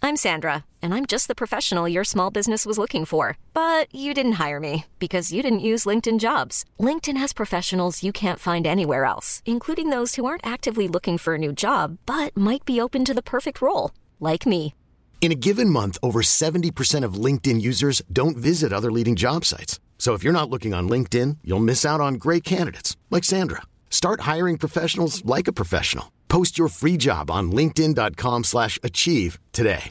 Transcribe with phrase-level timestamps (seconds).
[0.00, 3.36] I'm Sandra, and I'm just the professional your small business was looking for.
[3.52, 6.64] But you didn't hire me because you didn't use LinkedIn jobs.
[6.80, 11.34] LinkedIn has professionals you can't find anywhere else, including those who aren't actively looking for
[11.34, 14.72] a new job but might be open to the perfect role, like me.
[15.20, 19.80] In a given month, over 70% of LinkedIn users don't visit other leading job sites.
[19.98, 23.62] So if you're not looking on LinkedIn, you'll miss out on great candidates like Sandra.
[23.90, 26.12] Start hiring professionals like a professional.
[26.28, 29.90] Post your free job on linkedin.com/achieve slash achieve today.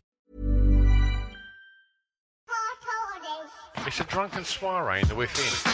[3.85, 5.73] It's a drunken soiree in the within.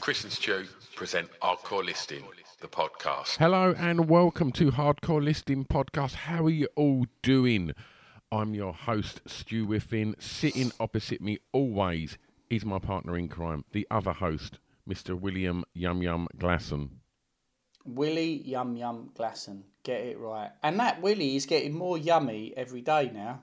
[0.00, 0.64] Chris and Stu
[0.96, 2.24] present Hardcore Listing,
[2.60, 3.36] the podcast.
[3.38, 6.14] Hello and welcome to Hardcore Listing Podcast.
[6.14, 7.72] How are you all doing?
[8.32, 10.16] I'm your host, Stu Whiffin.
[10.18, 12.16] Sitting opposite me always
[12.48, 14.58] is my partner in crime, the other host,
[14.88, 15.18] Mr.
[15.18, 16.88] William Yum Yum Glasson.
[17.84, 19.64] Willie Yum Yum Glasson.
[19.82, 20.50] Get it right.
[20.62, 23.42] And that Willie is getting more yummy every day now.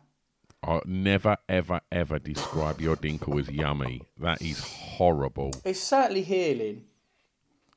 [0.63, 4.01] I never, ever, ever describe your dinkle as yummy.
[4.17, 5.51] That is horrible.
[5.63, 6.85] It's certainly healing.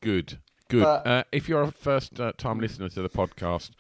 [0.01, 0.39] Good,
[0.69, 0.85] good.
[0.85, 3.73] But- uh, if you're a first uh, time listener to the podcast,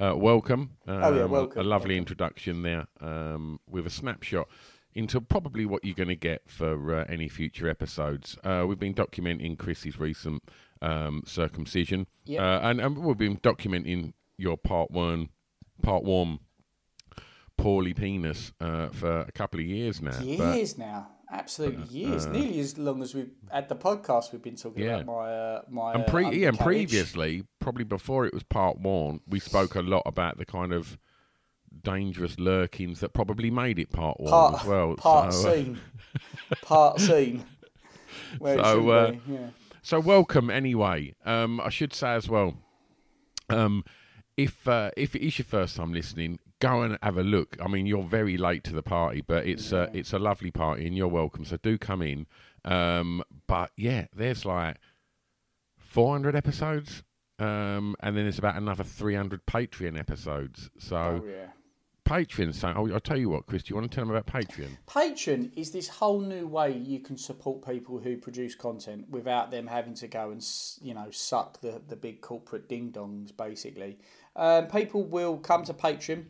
[0.00, 0.70] uh, welcome.
[0.86, 4.48] Um, Oh, yeah, welcome, A lovely introduction there um, with a snapshot
[4.94, 8.36] into probably what you're going to get for uh, any future episodes.
[8.42, 10.42] Uh, we've been documenting Chris's recent
[10.82, 12.40] um, circumcision, Yep.
[12.40, 15.28] uh, and, and we've been documenting your part one,
[15.82, 16.40] part one,
[17.56, 20.18] poorly penis uh, for a couple of years now.
[20.20, 21.08] Years now.
[21.32, 22.26] Absolutely years.
[22.26, 24.96] Nearly as long as we've had the podcast we've been talking Yeah.
[24.98, 28.78] about my uh, my And uh, pre- yeah, and previously, probably before it was part
[28.80, 30.98] one, we spoke a lot about the kind of
[31.82, 34.94] dangerous lurkings that probably made it part one part as well.
[34.96, 35.78] part so, uh, scene.
[36.62, 37.44] part scene.
[38.40, 39.38] So, uh, yeah.
[39.82, 41.14] so welcome anyway.
[41.24, 42.54] Um, I should say as well,
[43.48, 43.84] um,
[44.36, 47.56] if uh, if it is your first time listening, go and have a look.
[47.62, 50.86] I mean, you're very late to the party, but it's uh, it's a lovely party,
[50.86, 51.44] and you're welcome.
[51.44, 52.26] So do come in.
[52.64, 54.76] Um, but yeah, there's like
[55.78, 57.02] 400 episodes,
[57.38, 60.70] um, and then there's about another 300 Patreon episodes.
[60.78, 61.46] So Oh, yeah.
[62.04, 62.52] Patreon.
[62.52, 63.62] So oh, I'll tell you what, Chris.
[63.62, 64.70] Do you want to tell them about Patreon?
[64.86, 69.66] Patreon is this whole new way you can support people who produce content without them
[69.66, 70.44] having to go and
[70.82, 73.34] you know suck the, the big corporate ding dongs.
[73.36, 73.98] Basically,
[74.34, 76.24] um, people will come to Patreon,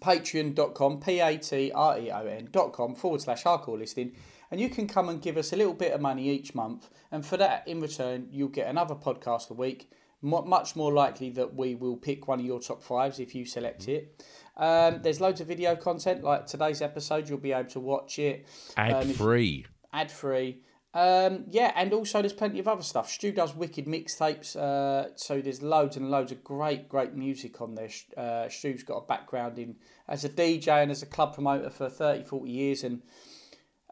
[0.00, 4.12] patreon.com, p a t r e o n dot com forward slash hardcore listing,
[4.50, 7.24] and you can come and give us a little bit of money each month, and
[7.24, 9.90] for that, in return, you'll get another podcast a week.
[10.22, 13.44] Mu much more likely that we will pick one of your top fives if you
[13.44, 14.24] select it.
[14.56, 17.28] Um, there's loads of video content like today's episode.
[17.28, 18.46] You'll be able to watch it
[18.78, 19.66] Ad Um, free.
[19.92, 20.62] ad free.
[20.96, 23.10] Um, yeah, and also there's plenty of other stuff.
[23.10, 27.74] Stu does wicked mixtapes, uh, so there's loads and loads of great, great music on
[27.74, 27.90] there.
[28.16, 29.76] Uh, Stu's got a background in
[30.08, 33.02] as a DJ and as a club promoter for 30, 40 years, and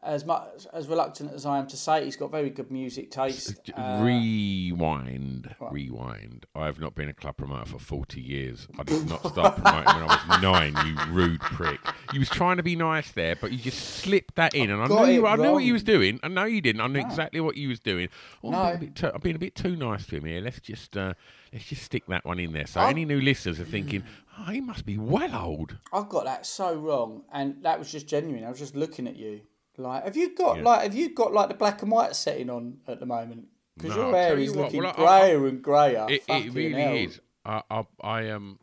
[0.05, 3.71] as much as reluctant as I am to say, he's got very good music taste.
[3.75, 6.45] Uh, rewind, rewind.
[6.55, 8.67] I have not been a club promoter for forty years.
[8.79, 10.75] I did not start promoting when I was nine.
[10.85, 11.79] You rude prick.
[12.13, 14.87] You was trying to be nice there, but you just slipped that in, and I
[14.87, 16.19] got knew you, I knew what you was doing.
[16.23, 16.81] I know you didn't.
[16.81, 18.09] I knew exactly what you was doing.
[18.43, 18.57] Oh, No.
[18.59, 20.41] I'm, being a bit too, I'm being a bit too nice to him here.
[20.41, 21.13] Let's just uh,
[21.51, 22.67] let's just stick that one in there.
[22.67, 22.87] So Oh.
[22.87, 24.03] any new listeners are thinking,
[24.39, 25.77] oh, he must be well old.
[25.93, 28.43] I've got that so wrong, and that was just genuine.
[28.43, 29.41] I was just looking at you,
[29.77, 30.63] like, have you got Yeah.
[30.63, 33.47] like, have you got like the black and white setting on at the moment?
[33.77, 36.05] Because No, your hair is you looking well, I- I- and grayer.
[36.09, 36.93] It, it really hell.
[36.95, 37.19] is.
[37.45, 38.59] I, I, I um,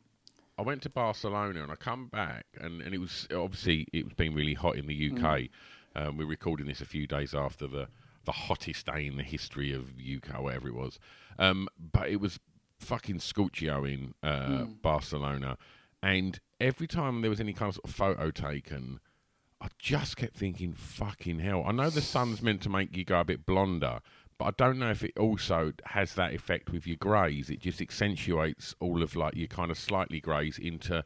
[0.59, 4.14] I went to Barcelona and I come back and, and it was obviously it was
[4.14, 5.19] been really hot in the UK.
[5.20, 5.49] Mm.
[5.94, 7.88] Um, we're recording this a few days after the
[8.25, 10.99] the hottest day in the history of UK, whatever it was.
[11.38, 12.38] Um, but it was
[12.79, 14.81] fucking scorchio in uh, Mm.
[14.82, 15.59] Barcelona,
[16.03, 19.00] and every time there was any kind of, sort of photo taken.
[19.62, 21.64] I just kept thinking, fucking hell.
[21.64, 24.00] I know the sun's meant to make you go a bit blonder,
[24.37, 27.49] but I don't know if it also has that effect with your greys.
[27.49, 31.05] It just accentuates all of like your kind of slightly greys into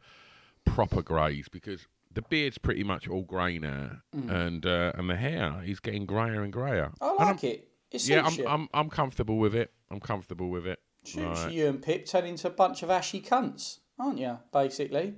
[0.65, 5.63] proper greys because the beard's pretty much all grey now, and uh, and the hair
[5.67, 6.93] is getting greyer and greyer.
[6.99, 7.69] I like it.
[7.91, 8.47] It Yeah, I'm, you.
[8.47, 9.71] I'm I'm comfortable with it.
[9.91, 10.81] I'm comfortable with it.
[11.05, 11.53] Suits Right.
[11.53, 14.39] you and Pip turn into a bunch of ashy cunts, aren't you?
[14.51, 15.15] Basically,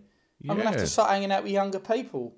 [0.48, 2.34] I'm gonna have to start hanging out with younger people.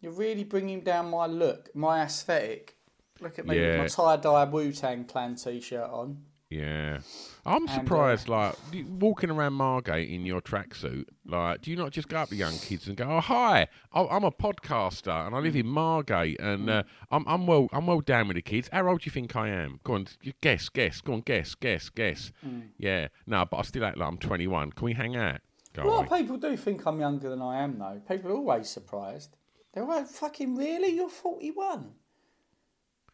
[0.00, 2.76] You're really bringing down my look, my aesthetic.
[3.20, 3.82] Look at me Yeah.
[3.82, 6.22] with my tie dye Wu Tang Clan t-shirt on.
[6.48, 7.00] Yeah,
[7.44, 8.28] I'm uh, surprised.
[8.28, 8.54] like
[9.00, 12.56] walking around Margate in your tracksuit, like, do you not just go up to young
[12.58, 16.82] kids and go, "Oh, hi, I'm a podcaster and I live in Margate and uh,
[17.10, 18.68] I'm I'm well I'm well down with the kids.
[18.72, 19.80] How old do you think I am?
[19.82, 20.06] Go on,
[20.40, 22.30] guess, guess, go on, guess, guess, guess.
[22.78, 24.70] Yeah, no, but I still act like I'm 21.
[24.70, 25.40] Can we hang out?
[25.74, 26.20] Go A lot away.
[26.20, 28.00] of people do think I'm younger than I am, though.
[28.08, 29.36] People are always surprised.
[29.76, 30.88] They're like, "Fucking really?
[30.88, 31.92] You're 41?"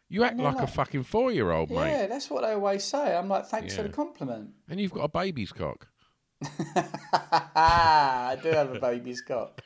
[0.08, 2.84] You act they're like a fucking four year old, mate, Yeah, that's what they always
[2.84, 3.16] say.
[3.16, 5.88] I'm like, "Thanks for the compliment." and you've got a baby's cock.
[6.76, 9.60] I do have a baby's cock.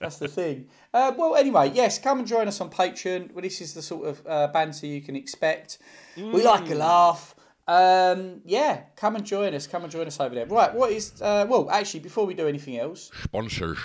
[0.00, 0.66] That's the thing.
[0.92, 3.32] Uh, well, anyway, yes, come and join us on Patreon.
[3.32, 5.78] Well, this is the sort of uh, banter you can expect.
[6.16, 7.36] We like a laugh.
[7.68, 9.68] Um, yeah, come and join us.
[9.68, 10.46] Come and join us over there.
[10.46, 11.22] Right, what is?
[11.22, 13.78] Uh, well, actually, before we do anything else, Sponsors.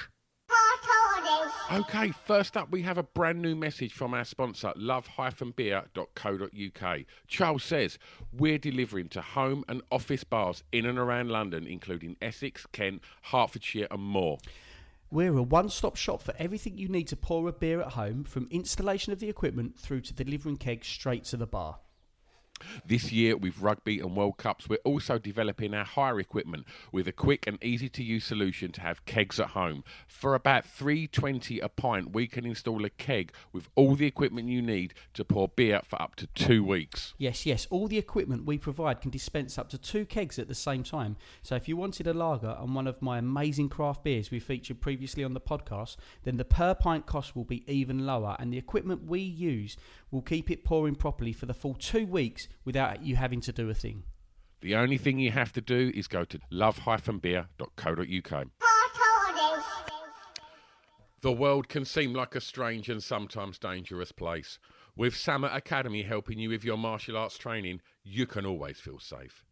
[1.71, 6.99] Okay, first up, we have a brand new message from our sponsor, love-beer.co.uk.
[7.27, 7.97] Charles says,
[8.33, 13.87] We're delivering to home and office bars in and around London, including Essex, Kent, Hertfordshire,
[13.89, 14.39] and more.
[15.11, 18.25] We're a one stop shop for everything you need to pour a beer at home,
[18.25, 21.77] from installation of the equipment through to delivering kegs straight to the bar.
[22.85, 27.11] This year, with rugby and World Cups, we're also developing our hire equipment with a
[27.11, 29.83] quick and easy to use solution to have kegs at home.
[30.07, 34.61] For about 320 a pint, we can install a keg with all the equipment you
[34.61, 37.13] need to pour beer for up to two weeks.
[37.17, 40.55] Yes, yes, all the equipment we provide can dispense up to two kegs at the
[40.55, 41.17] same time.
[41.41, 44.81] So if you wanted a lager and one of my amazing craft beers we featured
[44.81, 48.57] previously on the podcast, then the per pint cost will be even lower and the
[48.57, 49.77] equipment we use
[50.11, 53.69] will keep it pouring properly for the full two weeks without you having to do
[53.69, 54.03] a thing.
[54.61, 58.47] The only thing you have to do is go to love-beer.co.uk.
[61.21, 64.59] The world can seem like a strange and sometimes dangerous place.
[64.95, 69.45] With Sama Academy helping you with your martial arts training, you can always feel safe.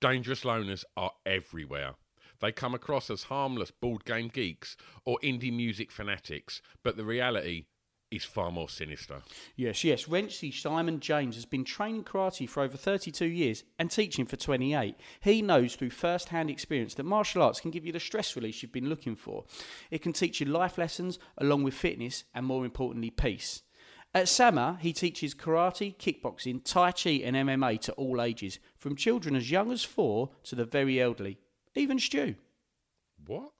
[0.00, 1.94] Dangerous loners are everywhere.
[2.40, 7.66] They come across as harmless board game geeks or indie music fanatics, but the reality
[8.12, 9.22] is far more sinister.
[9.56, 10.04] Yes, yes.
[10.04, 14.94] Renshi Simon James has been training karate for over 32 years and teaching for 28.
[15.20, 18.62] He knows through first hand experience that martial arts can give you the stress release
[18.62, 19.44] you've been looking for.
[19.90, 23.62] It can teach you life lessons along with fitness and, more importantly, peace.
[24.14, 29.34] At Sama, he teaches karate, kickboxing, tai chi, and MMA to all ages, from children
[29.34, 31.38] as young as four to the very elderly,
[31.74, 32.34] even Stu.
[33.26, 33.52] What?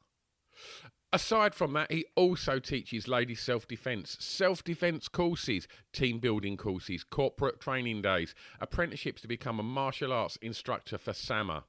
[1.15, 7.05] Aside from that, he also teaches ladies self defence, self defence courses, team building courses,
[7.05, 11.65] corporate training days, apprenticeships to become a martial arts instructor for SAMA.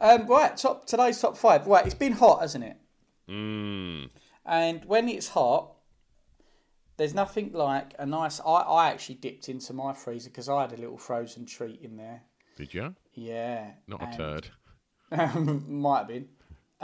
[0.00, 1.66] Um, right, top today's top five.
[1.66, 2.76] Right, it's been hot, hasn't it?
[3.30, 4.10] Mm.
[4.44, 5.76] And when it's hot,
[6.96, 8.40] there's nothing like a nice.
[8.40, 11.96] I, I actually dipped into my freezer because I had a little frozen treat in
[11.96, 12.22] there.
[12.56, 12.94] Did you?
[13.14, 14.48] Yeah, Not a turd.
[15.68, 16.28] Might have been.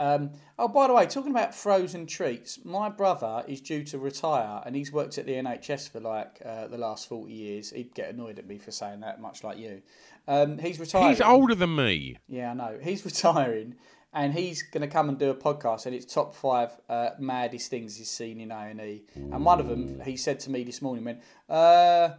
[0.01, 4.63] Um, oh, by the way, talking about frozen treats, my brother is due to retire,
[4.65, 7.69] and he's worked at the NHS for like uh, the last forty years.
[7.69, 9.83] He'd get annoyed at me for saying that, much like you.
[10.27, 11.09] Um, he's retiring.
[11.09, 12.17] He's older than me.
[12.27, 12.79] Yeah, I know.
[12.81, 13.75] He's retiring,
[14.11, 17.69] and he's going to come and do a podcast, and it's top five uh, maddest
[17.69, 19.03] things he's seen in A and E.
[19.13, 22.09] And one of them, he said to me this morning, went, uh,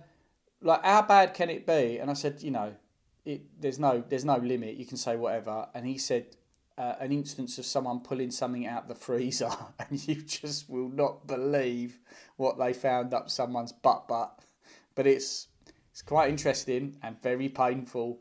[0.60, 2.74] "Like, how bad can it be?" And I said, "You know,
[3.24, 4.76] it, there's no, there's no limit.
[4.76, 6.36] You can say whatever." And he said.
[6.82, 11.28] Uh, an instance of someone pulling something out the freezer, and you just will not
[11.28, 12.00] believe
[12.36, 14.40] what they found up someone's butt butt.
[14.96, 15.46] But it's
[15.92, 18.20] it's quite interesting and very painful.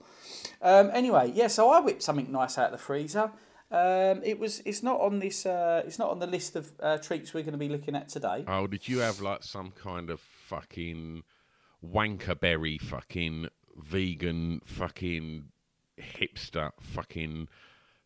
[0.62, 3.32] Um, anyway, yeah, so I whipped something nice out of the freezer.
[3.72, 4.62] Um, it was.
[4.64, 5.44] It's not on this.
[5.44, 8.10] Uh, it's not on the list of uh, treats we're going to be looking at
[8.10, 8.44] today.
[8.48, 11.24] Oh, did you have like some kind of fucking
[11.84, 15.46] wankerberry fucking vegan fucking
[16.00, 17.48] hipster fucking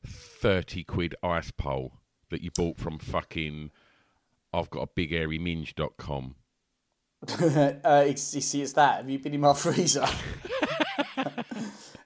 [0.06, 1.94] 30 quid ice pole
[2.30, 3.72] that you bought from fucking
[4.54, 6.36] I've got a big airy minge.com.
[7.28, 8.98] uh, it's, you see, it's that.
[8.98, 10.06] Have you been in my freezer?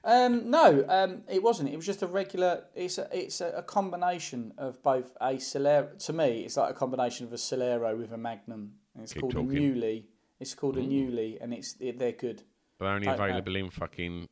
[0.02, 1.70] Um, no, um, it wasn't.
[1.70, 2.64] It was just a regular.
[2.74, 6.04] It's a, it's a, a combination of both a Solero.
[6.06, 8.72] To me, it's like a combination of a Solero with a Magnum.
[8.96, 9.58] And it's Keep called talking.
[9.58, 10.04] a Nuii.
[10.40, 12.44] It's called a Nuii, and it's they're good.
[12.80, 13.24] They're only Don't know.
[13.26, 14.28] available in fucking.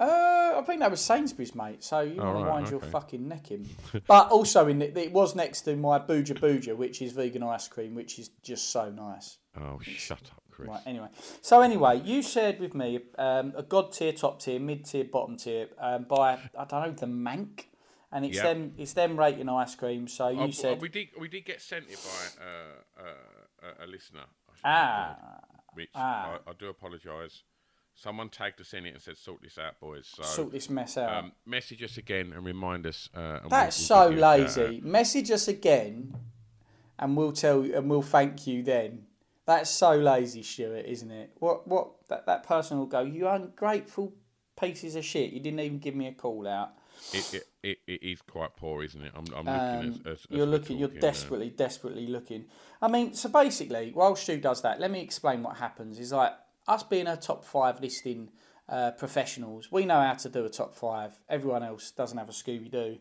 [0.00, 1.82] Uh, I think that was Sainsbury's, mate.
[1.82, 3.68] So you Oh, right, wind your fucking neck in.
[4.06, 7.66] but also, in the, it was next to my Booja Booja, which is vegan ice
[7.66, 9.38] cream, which is just so nice.
[9.60, 10.68] Oh, shut up, Chris.
[10.68, 10.80] Right.
[10.86, 11.08] Anyway,
[11.40, 15.36] so anyway, you shared with me um, a god tier, top tier, mid tier, bottom
[15.36, 17.64] tier um, by I don't know the Mank,
[18.12, 18.44] and it's Yeah.
[18.44, 20.06] them it's them rating ice cream.
[20.06, 23.84] So you Oh, said we did we did get sent it by uh, uh, a,
[23.84, 24.26] a listener.
[24.64, 25.16] I ah
[25.74, 26.38] which ah.
[26.46, 27.42] I, I do apologise.
[28.00, 30.96] Someone tagged us in it and said, "Sort this out, boys." So sort this mess
[30.96, 31.12] out.
[31.12, 33.08] um, message us again and remind us.
[33.12, 34.80] Uh, and That's we'll- we'll so give you a shout lazy.
[34.82, 36.16] Message us again,
[36.98, 39.06] and we'll tell you, and we'll thank you then.
[39.46, 41.32] That's so lazy, Stuart, isn't it?
[41.40, 44.12] What what that, that person will go, you ungrateful
[44.60, 45.32] pieces of shit.
[45.32, 46.74] You didn't even give me a call out.
[47.12, 49.12] It, it, it, it is quite poor, isn't it?
[49.14, 50.78] I'm, I'm Um, looking as, as, as you're looking.
[50.78, 52.46] You're uh, desperately, desperately looking.
[52.82, 55.98] I mean, so basically, while Stu does that, let me explain what happens.
[55.98, 56.32] Is like
[56.68, 58.30] us being a top five listing
[58.68, 59.72] uh, professionals.
[59.72, 61.18] We know how to do a top five.
[61.28, 62.98] Everyone else doesn't have a Scooby Doo.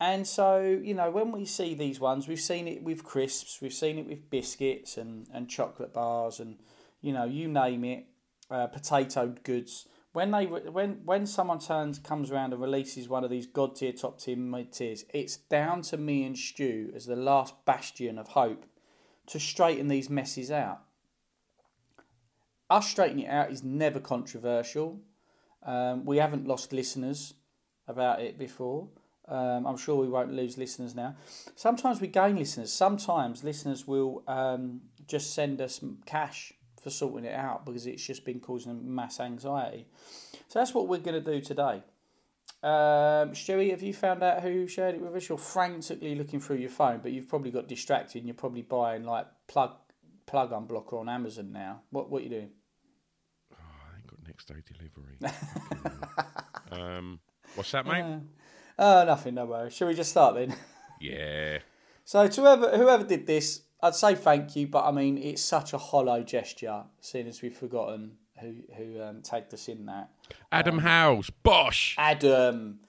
[0.00, 3.72] And so, you know, when we see these ones, we've seen it with crisps, we've
[3.72, 6.56] seen it with biscuits and, and chocolate bars, and
[7.00, 8.06] you know, you name it,
[8.50, 9.86] uh, potato goods.
[10.12, 13.92] When they when when someone turns comes around and releases one of these god tier,
[13.92, 18.28] top tier, mid tiers, it's down to me and Stu as the last bastion of
[18.28, 18.66] hope
[19.26, 20.80] to straighten these messes out.
[22.70, 25.00] Us straightening it out is never controversial.
[25.64, 27.34] Um, we haven't lost listeners
[27.86, 28.88] about it before.
[29.26, 31.16] Um, I'm sure we won't lose listeners now.
[31.54, 32.72] Sometimes we gain listeners.
[32.72, 38.24] Sometimes listeners will um, just send us cash for sorting it out because it's just
[38.24, 39.86] been causing mass anxiety.
[40.48, 41.82] So that's what we're going to do today.
[42.62, 45.28] Um, Stewie, have you found out who shared it with us?
[45.28, 49.04] You're frantically looking through your phone, but you've probably got distracted and you're probably buying
[49.04, 49.72] like plug
[50.26, 51.82] plug unblocker on Amazon now.
[51.90, 52.50] What what are you doing?
[54.28, 55.18] I ain't got next day delivery.
[56.72, 57.20] um,
[57.54, 58.20] what's that, mate?
[58.78, 59.74] Oh, nothing, no worries.
[59.74, 60.54] Shall we just start then?
[61.00, 61.58] yeah.
[62.04, 65.72] So to whoever whoever did this, I'd say thank you, but I mean it's such
[65.72, 70.10] a hollow gesture, seeing as we've forgotten who who um, tagged us in that.
[70.52, 71.96] Adam Howes, Bosh.
[71.98, 72.80] Adam,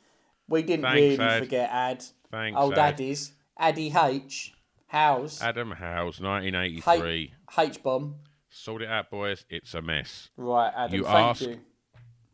[0.48, 1.44] we didn't Thanks, really Ad.
[1.44, 2.06] forget Ad.
[2.32, 2.98] Thanks, Old Ad.
[2.98, 4.54] Addies, Addy H,
[4.88, 7.34] House, Adam Howes, 1983.
[7.58, 8.16] H bomb.
[8.50, 9.46] Sort it out, boys.
[9.50, 10.30] It's a mess.
[10.36, 10.96] Right, Adam.
[10.96, 11.60] You thank ask, you.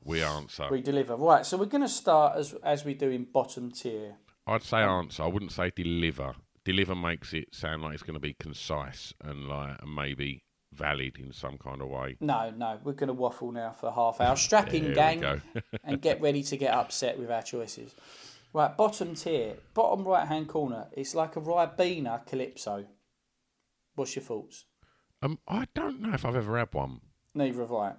[0.04, 0.68] We answer.
[0.70, 1.16] We deliver.
[1.16, 4.16] Right, so we're going to start as as we do in bottom tier.
[4.48, 5.24] I'd say um, answer.
[5.24, 6.36] I wouldn't say deliver.
[6.64, 11.18] Deliver makes it sound like it's going to be concise and like and maybe valid
[11.18, 12.18] in some kind of way.
[12.20, 14.36] No, no, we're going to waffle now for half hour.
[14.36, 15.42] Strap in, gang,
[15.84, 17.94] and get ready to get upset with our choices.
[18.54, 20.88] Right, bottom tier, bottom right hand corner.
[20.94, 22.86] It's like a Ribena Calippo.
[23.96, 24.66] What's your thoughts?
[25.25, 27.01] Um, I don't know if I've ever had one,
[27.34, 27.94] Neither have I.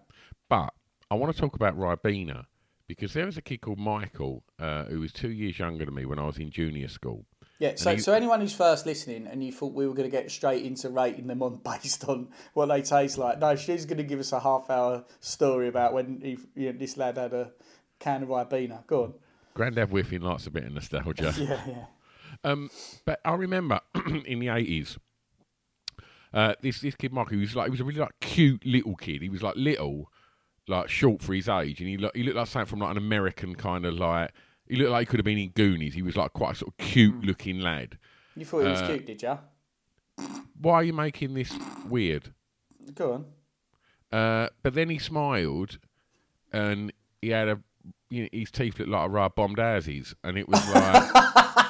[0.49, 0.73] but
[1.11, 2.47] I want to talk about Ribena
[2.87, 6.07] because there was a kid called Michael uh, who was two years younger than me
[6.07, 7.25] when I was in junior school.
[7.59, 10.17] Yeah, so, you- so anyone who's first listening and you thought we were going to
[10.17, 13.99] get straight into rating them on based on what they taste like, no, she's going
[13.99, 17.33] to give us a half hour story about when he, you know, this lad had
[17.33, 17.51] a
[17.99, 18.87] can of Ribena.
[18.87, 19.15] Go on.
[19.55, 21.35] Grandad whiffing likes a bit of nostalgia.
[21.39, 21.85] Yeah, yeah.
[22.45, 22.71] Um,
[23.07, 23.81] but I remember
[24.27, 24.99] in the eighties,
[26.37, 28.95] uh, this this kid Michael, he was like he was a really like cute little
[28.95, 29.23] kid.
[29.23, 30.11] He was like little,
[30.69, 32.99] like short for his age, and he looked he looked like something from like an
[32.99, 34.33] American kind of like.
[34.69, 35.95] He looked like he could have been in Goonies.
[35.95, 37.99] He was like quite a sort of cute looking lad.
[38.35, 39.39] You thought he was Uh, cute, did you?
[40.61, 41.57] Why are you making this
[41.89, 42.33] weird?
[42.95, 43.13] Go
[44.13, 44.19] on.
[44.19, 45.79] Uh, but then he smiled,
[46.53, 47.61] and he had a
[48.11, 51.11] you know, his teeth looked like a rub bombed houses, and it was like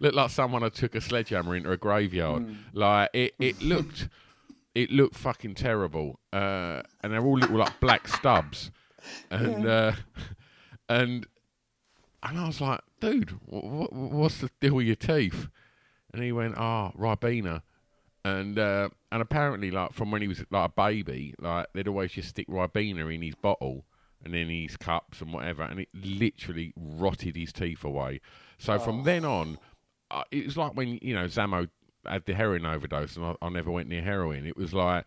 [0.00, 2.56] looked like someone had took a sledgehammer into a graveyard.
[2.72, 4.08] Like it, it looked,
[4.74, 6.20] it looked fucking terrible.
[6.32, 8.70] Uh, and they're all little like black stubs,
[9.30, 9.92] and uh,
[10.88, 11.26] and
[12.22, 15.48] and I was like, dude, what, what's the deal with your teeth?
[16.12, 17.62] And he went, ah, Ribena.
[18.24, 22.12] And uh, and apparently, like from when he was like a baby, like they'd always
[22.12, 23.84] just stick Ribena in his bottle
[24.24, 28.22] and in his cups and whatever, and it literally rotted his teeth away.
[28.56, 29.58] So from then on,
[30.10, 31.68] uh, it was like when you know Zammo
[32.06, 34.46] had the heroin overdose, and I, I never went near heroin.
[34.46, 35.04] It was like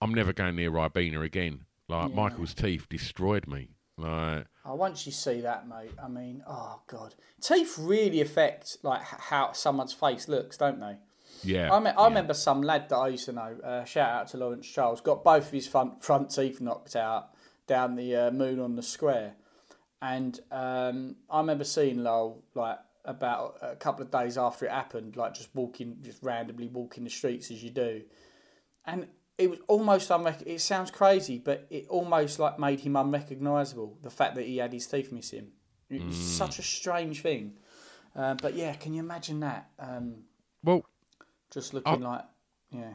[0.00, 1.64] I'm never going near Ribena again.
[1.88, 3.68] Like Michael's teeth destroyed me.
[3.96, 9.02] Like Oh, once you see that, mate, I mean, oh god, teeth really affect like
[9.02, 10.96] how someone's face looks, don't they?
[11.42, 12.08] yeah, I, me- I yeah.
[12.08, 13.56] remember some lad that I used to know.
[13.62, 15.00] Uh, shout out to Lawrence Charles.
[15.00, 17.30] Got both of his front front teeth knocked out.
[17.66, 19.34] down the uh, moon on the square.
[20.02, 25.16] And um, I remember seeing Lowell like about a couple of days after it happened,
[25.16, 28.02] like just walking, just randomly walking the streets as you do,
[28.86, 29.06] and
[29.36, 33.98] it was almost unrec- It sounds crazy, but it almost like made him unrecognisable.
[34.02, 35.48] The fact that he had his teeth missing,
[35.90, 37.54] it was such a strange thing.
[38.14, 39.70] Uh, but yeah, can you imagine that?
[39.78, 40.24] Um,
[40.62, 40.84] Well,
[41.50, 42.22] just looking like,
[42.70, 42.94] yeah.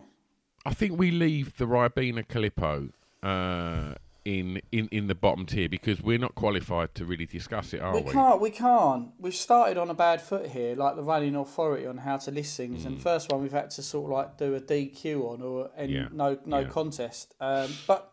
[0.66, 3.96] I think we leave the Ribena Calippo uh,
[4.38, 7.94] in, in in the bottom tier because we're not qualified to really discuss it, are
[7.94, 8.12] We we?
[8.12, 8.40] can't.
[8.42, 9.10] We can't.
[9.18, 12.56] We've started on a bad foot here, like the running authority on how to list
[12.58, 12.86] things.
[12.86, 15.90] And first one we've had to sort of like do a DQ on or and
[15.90, 15.94] Mm.
[15.96, 16.08] Yeah.
[16.12, 16.68] no no Yeah.
[16.68, 17.34] contest.
[17.40, 18.12] Um, but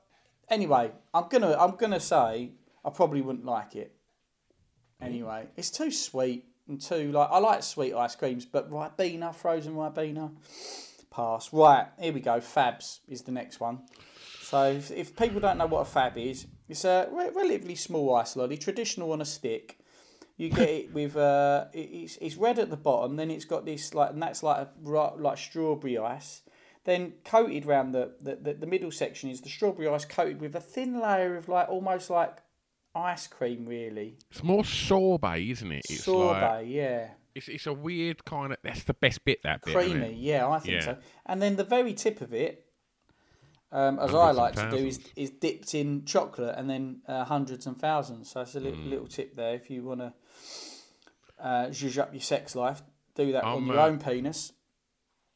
[0.49, 2.51] anyway, I'm gonna I'm gonna say
[2.85, 3.93] I probably wouldn't like it.
[5.01, 9.75] Anyway, it's too sweet and too like I like sweet ice creams, but Ribena, frozen
[9.75, 10.31] Ribena,
[11.11, 11.53] pass.
[11.53, 12.41] Right, here we go.
[12.41, 13.81] Fabs is the next one.
[14.51, 18.15] So if, if people don't know what a fab is, it's a re- relatively small
[18.15, 19.79] ice lolly, traditional on a stick.
[20.37, 23.95] You get it with uh, it's it's red at the bottom, then it's got this
[23.95, 24.69] like, and that's like a
[25.19, 26.43] like strawberry ice.
[26.85, 30.55] Then coated round the, the, the, the middle section is the strawberry ice coated with
[30.55, 32.37] a thin layer of like almost like
[32.95, 34.19] ice cream, really.
[34.31, 35.87] It's more sorbet, isn't it?
[35.91, 37.09] It's Sorbet, Like, yeah.
[37.35, 38.59] it's, it's a weird kind of.
[38.63, 39.43] That's the best bit.
[39.43, 39.75] That bit.
[39.75, 40.15] creamy.
[40.21, 40.81] Yeah, I think Yeah.
[40.85, 40.97] so.
[41.25, 42.66] And then the very tip of it,
[43.73, 47.67] um, as I like to do, is, is dipped in chocolate and then uh, hundreds
[47.67, 48.31] and thousands.
[48.31, 48.89] So it's a Mm.
[48.91, 50.13] little, tip there if you want to
[51.39, 52.83] uh, zhuzh up your sex life.
[53.15, 54.53] Do that on I'm, your uh, own penis.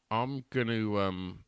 [0.09, 0.95] I'm gonna.
[0.97, 1.43] Um,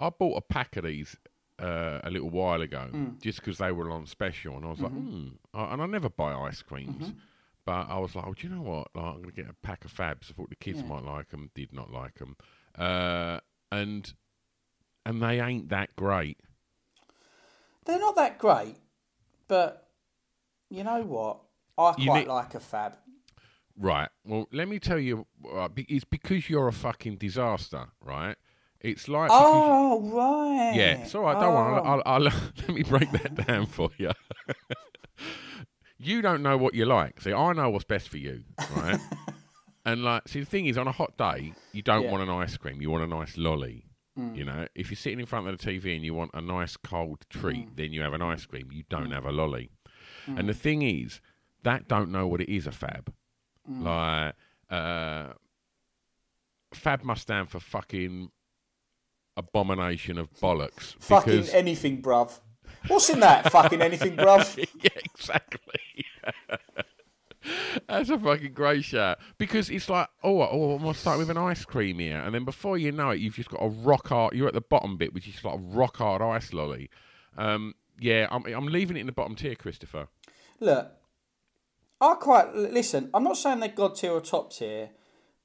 [0.00, 1.16] I bought a pack of these
[1.58, 3.20] uh, a little while ago Mm.
[3.20, 5.26] just because they were on special, and I was like, Mm-hmm.
[5.26, 5.28] hmm.
[5.54, 7.12] I- and I never buy ice creams.
[7.64, 8.88] But I was like, oh, do you know what?
[8.94, 10.30] Like, I'm going to get a pack of Fabs.
[10.30, 11.50] I thought the kids might like them.
[11.52, 12.36] Did not like them.
[12.78, 13.40] Uh,
[13.72, 14.14] and
[15.06, 16.38] and they ain't that great.
[17.84, 18.74] They're not that great,
[19.46, 19.88] but
[20.68, 21.38] you know what?
[21.78, 22.96] I quite need- like a fab.
[23.78, 24.08] Right.
[24.24, 25.26] Well, let me tell you.
[25.54, 28.34] Uh, it's because you're a fucking disaster, right?
[28.80, 30.74] It's like Oh right.
[30.74, 31.38] Yeah, it's all right.
[31.38, 31.80] Don't worry.
[31.80, 31.84] Oh.
[31.84, 34.12] I'll, I'll, let me break that down for you.
[35.98, 37.20] you don't know what you like.
[37.20, 38.98] See, I know what's best for you, right?
[39.84, 42.10] and like, see, the thing is, on a hot day, you don't Yeah.
[42.10, 42.80] Want an ice cream.
[42.80, 43.85] You want a nice lolly.
[44.16, 46.76] You know, if you're sitting in front of the TV and you want a nice
[46.78, 47.76] cold treat, Mm.
[47.76, 48.70] then you have an ice cream.
[48.72, 49.70] You don't have a lolly.
[50.26, 51.20] And the thing is,
[51.64, 53.12] that don't know what it is a fab.
[53.70, 53.82] Mm.
[53.82, 54.34] Like,
[54.70, 55.34] uh,
[56.72, 58.30] fab must stand for fucking
[59.36, 60.94] abomination of bollocks.
[61.00, 62.40] Fucking because- anything, bruv.
[62.88, 63.50] What's in that?
[63.52, 64.56] fucking anything, bruv.
[64.82, 66.05] yeah, exactly.
[67.96, 71.38] That's a fucking great shout because it's like, oh, oh, I'm gonna start with an
[71.38, 74.34] ice cream here, and then before you know it, you've just got a rock hard.
[74.34, 76.90] You're at the bottom bit, which is like a rock hard ice lolly.
[77.38, 80.08] Um, yeah, I'm, I'm leaving it in the bottom tier, Christopher.
[80.60, 80.92] Look,
[82.00, 83.10] I quite listen.
[83.14, 84.90] I'm not saying they're god tier or top tier,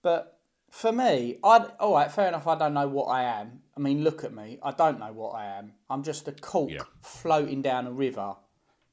[0.02, 0.38] but
[0.70, 2.48] for me, I all right, fair enough.
[2.48, 3.62] I don't know what I am.
[3.78, 4.60] I mean, look at me.
[4.62, 5.74] I don't know what I am.
[5.90, 6.80] I'm just a cork Yeah.
[6.80, 7.06] Mm.
[7.06, 8.36] floating down a river,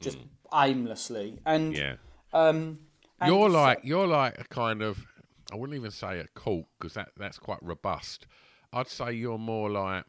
[0.01, 0.19] just
[0.55, 1.41] aimlessly.
[1.45, 1.97] And Yeah,
[2.33, 2.79] um,
[3.27, 5.07] you're so- like you're like a kind of
[5.53, 8.27] I wouldn't even say a cult because that that's quite robust.
[8.73, 10.05] I'd say you're more like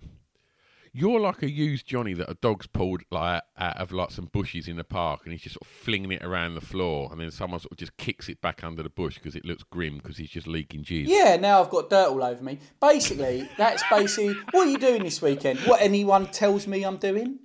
[0.91, 4.67] you're like a used Johnny that a dog's pulled like out of like some bushes
[4.67, 7.29] in the park and he's just sort of flinging it around the floor and then
[7.29, 10.17] someone sort of just kicks it back under the bush because it looks grim because
[10.17, 11.05] he's just leaking jizz.
[11.07, 12.57] Yeah, now I've got dirt all over me.
[12.81, 15.59] Basically, that's basically what are you doing this weekend?
[15.59, 17.39] What anyone tells me I'm doing?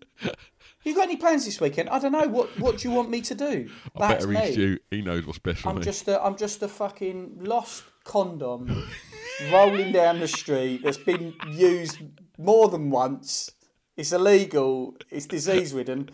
[0.84, 1.88] You got any plans this weekend?
[1.88, 2.28] I don't know.
[2.28, 3.68] What What do you want me to do?
[3.96, 4.52] I That's better me.
[4.52, 4.78] you.
[4.90, 5.82] He knows what's best for I'm me.
[5.82, 8.86] just a, I'm just a fucking lost condom
[9.52, 11.98] rolling down the street that's been used
[12.38, 13.50] more than once.
[13.96, 14.96] It's illegal.
[15.10, 16.10] It's disease ridden.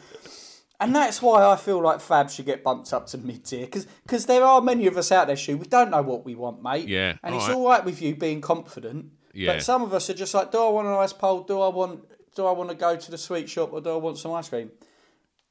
[0.82, 4.26] And that's why I feel like Fab should get bumped up to mid tier because
[4.26, 5.58] there are many of us out there, Shu.
[5.58, 6.88] We don't know what we want, mate.
[6.88, 7.56] Yeah, And it's alright.
[7.58, 9.06] all right with you being confident.
[9.34, 9.54] Yeah.
[9.54, 11.42] But some of us are just like, do I want an ice pole?
[11.42, 13.96] Do I want do I want to go to the sweet shop or do I
[13.96, 14.70] want some ice cream?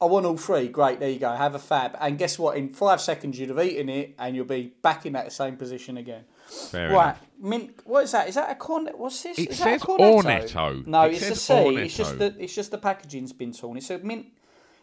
[0.02, 0.68] I want all three.
[0.68, 1.30] Great, there you go.
[1.30, 1.94] Have a fab.
[2.00, 2.56] And guess what?
[2.56, 5.98] In five seconds, you'd have eaten it, and you'll be back in that same position
[5.98, 6.24] again.
[6.46, 7.26] Fair right, enough.
[7.38, 7.80] mint.
[7.84, 8.26] What is that?
[8.28, 8.98] Is that a cornet?
[8.98, 9.38] What's this?
[9.38, 10.22] It is that a says cornetto?
[10.22, 10.86] Ornetto.
[10.86, 11.76] No, It it's a says C.
[11.76, 13.76] It's just the it's just the packaging's been torn.
[13.76, 14.26] It's a mint.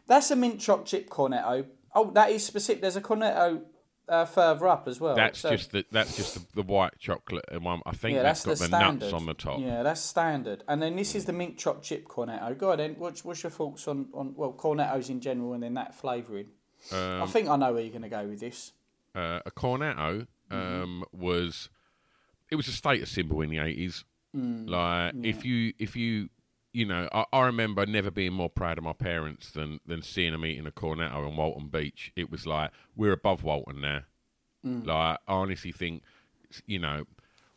[0.05, 1.65] That's a mint choc chip cornetto.
[1.95, 2.81] Oh, that is specific.
[2.81, 3.63] There's a cornetto
[4.09, 5.15] uh, further up as well.
[5.15, 7.81] That's So- just the, that's just the, the white chocolate and one.
[7.85, 9.05] I think yeah, that's that's, got the standard.
[9.05, 9.59] nuts on the top.
[9.59, 10.63] Yeah, that's standard.
[10.67, 12.57] And then this is the mint choc chip cornetto.
[12.57, 12.95] Go on then.
[12.97, 16.47] What's, what's your thoughts on, on well cornettos in general and then that flavouring?
[16.91, 18.71] I Um, think I know where you're going to go with this.
[19.15, 21.69] uh, a cornetto um, was
[22.49, 24.05] it was a status symbol in the eighties.
[24.35, 26.29] Mm, like if you if you
[26.73, 30.31] you know, I, I remember never being more proud of my parents than than seeing
[30.33, 32.11] them eating a cornetto on Walton Beach.
[32.15, 34.01] It was like we're above Walton now.
[34.63, 36.03] Like I honestly think,
[36.65, 37.05] you know,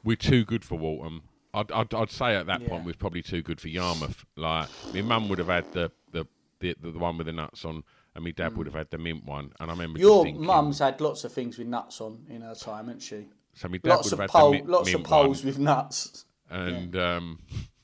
[0.05, 1.23] we're too good for Walton.
[1.53, 2.87] I'd, I'd, I'd say at that point Yeah.
[2.87, 4.25] we're probably too good for Yarmouth.
[4.37, 6.27] Like my mum would have had the the,
[6.61, 7.83] the the one with the nuts on,
[8.15, 9.51] and my dad would have had the mint one.
[9.59, 12.55] And I remember Your thinking, mum's had lots of things with nuts on in her
[12.55, 13.27] time, hasn't she?
[13.55, 15.47] so my dad Lots would have had pole, the mint, lots of poles one.
[15.47, 16.25] with nuts.
[16.49, 17.41] and um,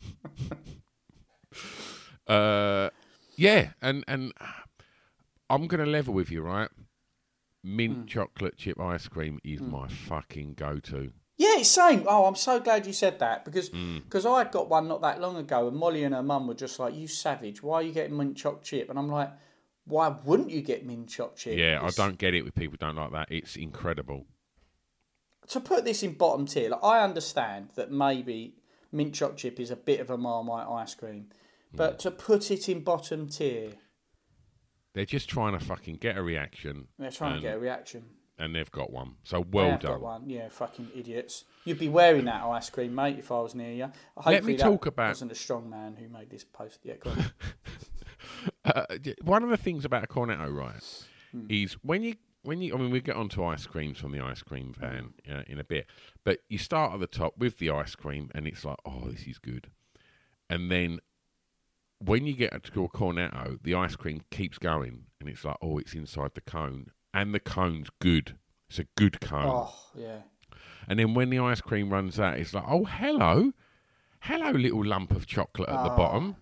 [2.26, 2.90] uh,
[3.36, 4.32] yeah, and and
[5.48, 6.68] I'm gonna level with you, right?
[7.62, 8.06] Mint Hmm.
[8.06, 11.12] chocolate chip ice cream is my fucking go-to.
[11.36, 12.04] Yeah, it's same.
[12.06, 14.04] Oh, I'm so glad you said that because Mm.
[14.04, 16.78] because I got one not that long ago, and Molly and her mum were just
[16.78, 17.62] like, "You savage!
[17.62, 19.30] Why are you getting mint choc chip?" And I'm like,
[19.84, 22.76] "Why wouldn't you get mint choc chip?" Yeah, It's- I don't get it with people
[22.78, 23.28] don't like that.
[23.30, 24.26] It's incredible.
[25.48, 28.54] To put this in bottom tier, like, I understand that maybe
[28.92, 31.28] mint choc chip is a bit of a marmite ice cream,
[31.72, 31.98] but Mm.
[32.00, 33.72] to put it in bottom tier,
[34.92, 36.88] They're just trying to fucking get a reaction.
[36.98, 38.04] they're trying and, to get a reaction.
[38.38, 39.16] and they've got one.
[39.22, 40.00] So well done.
[40.00, 40.28] one.
[40.28, 41.44] Yeah, fucking idiots.
[41.64, 43.84] You'd be wearing that ice cream, mate, if I was near you.
[44.16, 46.80] Hopefully Let me that talk about- wasn't a strong man who made this post.
[46.84, 47.24] Yeah, go on.
[48.64, 48.84] Uh,
[49.22, 51.46] one of the things about a cornetto, right, Hmm.
[51.48, 52.74] is when you when you.
[52.74, 55.64] I mean, we get onto ice creams from the ice cream van uh, in a
[55.64, 55.86] bit,
[56.24, 59.26] but you start at the top with the ice cream, and it's like, oh, this
[59.26, 59.70] is good,
[60.48, 61.00] and then
[62.02, 65.78] when you get to a cornetto, the ice cream keeps going, and it's like, oh,
[65.78, 68.36] it's inside the cone, and the cone's good.
[68.68, 69.46] It's a good cone.
[69.46, 70.20] oh, yeah.
[70.88, 73.52] And then when the ice cream runs out, it's like, oh, hello.
[74.20, 76.36] Hello, little lump of chocolate at the bottom.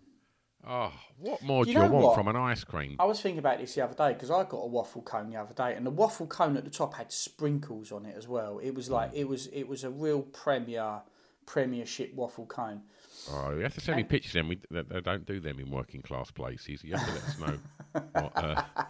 [0.66, 2.14] Oh, what more do You you, want what?
[2.14, 2.96] from an ice cream?
[2.98, 5.36] I was thinking about this the other day because I got a waffle cone the
[5.36, 8.58] other day, and the waffle cone at the top had sprinkles on it as well.
[8.58, 11.00] It was like it was it was a real premier
[11.46, 12.82] premiership waffle cone.
[13.30, 14.48] Oh, you have to send me pictures then.
[14.48, 16.82] We, they, they don't do them in working class places.
[16.84, 18.02] You have to let us know.
[18.12, 18.62] what, uh,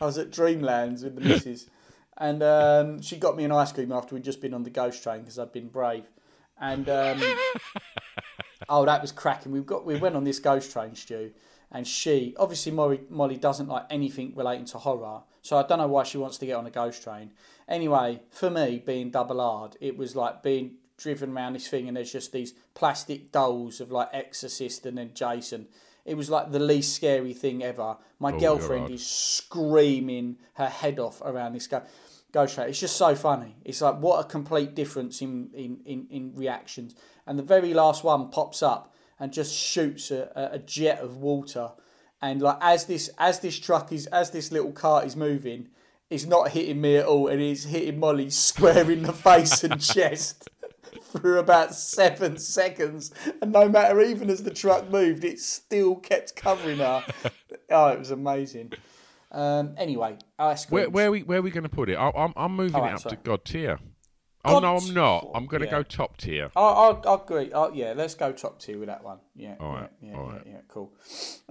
[0.00, 1.68] I was at Dreamlands with the missus,
[2.16, 5.02] and um, she got me an ice cream after we'd just been on the ghost
[5.02, 6.04] train because I'd been brave.
[6.60, 7.22] And um,
[8.68, 9.52] oh, that was cracking.
[9.52, 11.32] We got we went on this ghost train, Stu,
[11.72, 15.86] and she obviously Molly, Molly doesn't like anything relating to horror, so I don't know
[15.88, 17.30] why she wants to get on a ghost train.
[17.68, 21.96] Anyway, for me, being double hard, it was like being driven around this thing, and
[21.96, 25.66] there's just these plastic dolls of like Exorcist and then Jason.
[26.04, 27.96] It was like the least scary thing ever.
[28.18, 31.80] My Oh, girlfriend is screaming her head off around this guy.
[31.80, 31.86] go-
[32.32, 32.68] ghost train.
[32.68, 33.56] It's just so funny.
[33.64, 36.94] It's like what a complete difference in, in, in, in reactions.
[37.30, 41.70] And the very last one pops up and just shoots a, a- jet of water.
[42.20, 45.68] And like as this as this truck is as this little cart is moving,
[46.10, 49.80] it's not hitting me at all, and it's hitting Molly square in the face and
[49.94, 50.50] chest
[51.20, 53.12] for about seven seconds.
[53.40, 57.04] And no matter, even as the truck moved, it still kept covering her.
[57.70, 58.72] oh, it was amazing.
[59.30, 60.74] Um, anyway, ice cream.
[60.74, 61.94] where, where are we where are we going to put it?
[61.94, 63.16] I, I'm I'm moving it up sorry.
[63.16, 63.78] to God tier.
[64.44, 65.30] Oh no, I'm not.
[65.34, 65.72] I'm going to Yeah.
[65.72, 66.50] go top tier.
[66.56, 67.50] I, I, I agree.
[67.52, 69.18] Oh, yeah, let's go top tier with that one.
[69.36, 69.90] Yeah, All right.
[70.00, 70.92] yeah, yeah, all yeah, yeah, cool.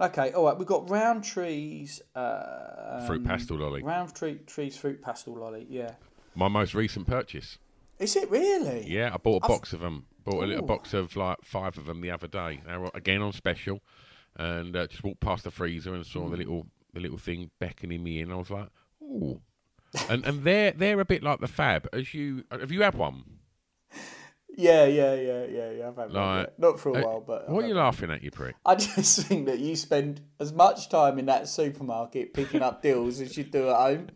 [0.00, 0.58] Okay, all right.
[0.58, 2.02] We've got Rowntree's.
[2.16, 3.82] Uh, Fruit pastel lolly.
[3.82, 5.66] round tree, trees, fruit pastel lolly.
[5.68, 5.92] Yeah.
[6.34, 7.58] My most recent purchase.
[7.98, 8.86] Is it really?
[8.88, 10.06] Yeah, I bought a I've- box of them.
[10.24, 10.66] Bought a little Ooh.
[10.66, 12.60] box of like five of them the other day.
[12.66, 13.80] They were again on special,
[14.36, 16.34] and uh, just walked past the freezer and saw the Hmm.
[16.36, 18.30] little the little thing beckoning me in.
[18.30, 18.68] I was like,
[19.02, 19.40] ooh.
[20.08, 21.88] And and they're they're a bit like the Fab.
[21.92, 23.24] As you have you had one?
[24.56, 25.88] Yeah, yeah, yeah, yeah, yeah.
[25.88, 26.12] I've had.
[26.12, 26.52] Like, yeah.
[26.58, 28.56] Not for a uh, while, but I've what are you laughing at, you prick?
[28.66, 33.20] I just think that you spend as much time in that supermarket picking up deals
[33.20, 34.08] as you do at home.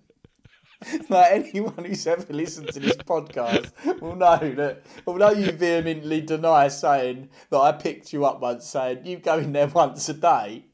[1.08, 6.68] like anyone who's ever listened to this podcast will know that although you vehemently deny
[6.68, 10.66] saying that I picked you up once saying you go in there once a day,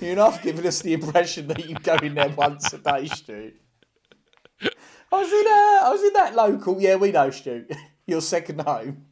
[0.00, 3.52] you're not giving us the impression that you go in there once a day, Stu.
[5.12, 7.66] I was in uh, I was in that local, yeah, we know, Stu.
[8.06, 9.04] Your second home.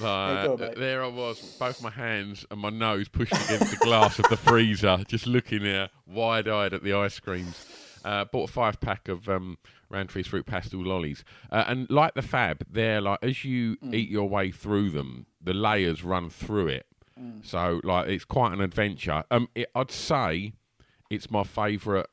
[0.00, 3.78] Like, go on, there I was, both my hands and my nose pushed against the
[3.78, 7.64] glass of the freezer, just looking there, wide-eyed at the ice creams.
[8.04, 9.56] Uh, bought a five-pack of um,
[9.88, 13.94] Round Fruit Pastel lollies, uh, and like the Fab, they're like as you Mm.
[13.94, 16.86] eat your way through them, the layers run through it.
[17.18, 17.44] Mm.
[17.44, 19.24] So like it's quite an adventure.
[19.30, 20.52] Um, it, I'd say
[21.10, 22.06] it's my favourite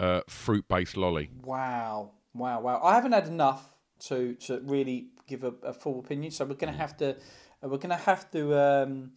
[0.00, 1.28] uh, fruit-based lolly.
[1.44, 2.80] Wow, wow, wow!
[2.82, 3.74] I haven't had enough
[4.06, 7.16] to to really give a, a full opinion, so we're going to have to
[7.60, 9.10] we're going to have to um,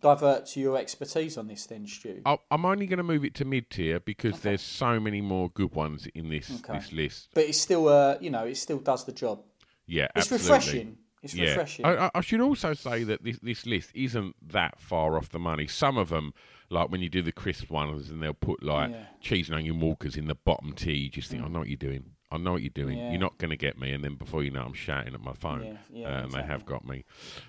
[0.00, 2.22] divert to your expertise on this, then, Stu.
[2.24, 5.74] I- I'm only going to move it to mid-tier because there's so many more good
[5.74, 6.78] ones in this Okay.
[6.78, 7.30] this list.
[7.34, 9.42] But it's still, uh, you know, it still does the job.
[9.86, 10.46] Yeah, It's absolutely.
[10.48, 10.98] refreshing.
[11.24, 11.46] It's Yeah.
[11.46, 11.84] refreshing.
[11.86, 15.66] I, I- should also say that this, this list isn't that far off the money.
[15.66, 16.32] Some of them,
[16.70, 19.06] like when you do the crisp ones, and they'll put like Yeah.
[19.20, 21.76] cheese and onion walkers in the bottom tier, you just think, I know what you're
[21.76, 22.12] doing.
[22.30, 22.98] I know what you're doing.
[22.98, 23.10] Yeah.
[23.10, 23.92] You're not going to get me.
[23.92, 25.64] And then before you know, I'm shouting at my phone.
[25.64, 27.04] Yeah, yeah, uh, and they have got me.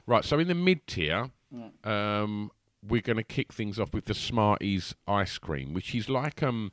[0.07, 0.23] Right.
[0.23, 1.29] So in the mid tier,
[1.83, 2.51] um,
[2.87, 6.71] we're going to kick things off with the Smarties ice cream, which is like um.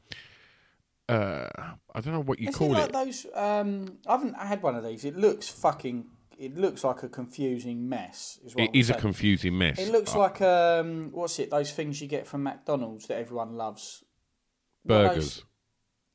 [1.08, 1.48] Uh,
[1.94, 2.92] I don't know what you Is call it like it.
[2.92, 3.26] those?
[3.32, 5.04] Um, I haven't had one of these.
[5.04, 6.04] It looks fucking.
[6.38, 8.38] It looks like a confusing mess.
[8.44, 9.78] Is It I'm is a confusing mess.
[9.78, 11.48] It looks Uh, like um, what's it?
[11.50, 14.04] Those things you get from McDonald's that everyone loves.
[14.82, 15.42] What are those-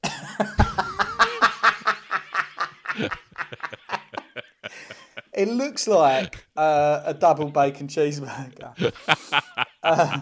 [0.03, 0.97] burgers.
[5.33, 8.93] It looks like uh, a double bacon cheeseburger.
[9.83, 10.21] uh,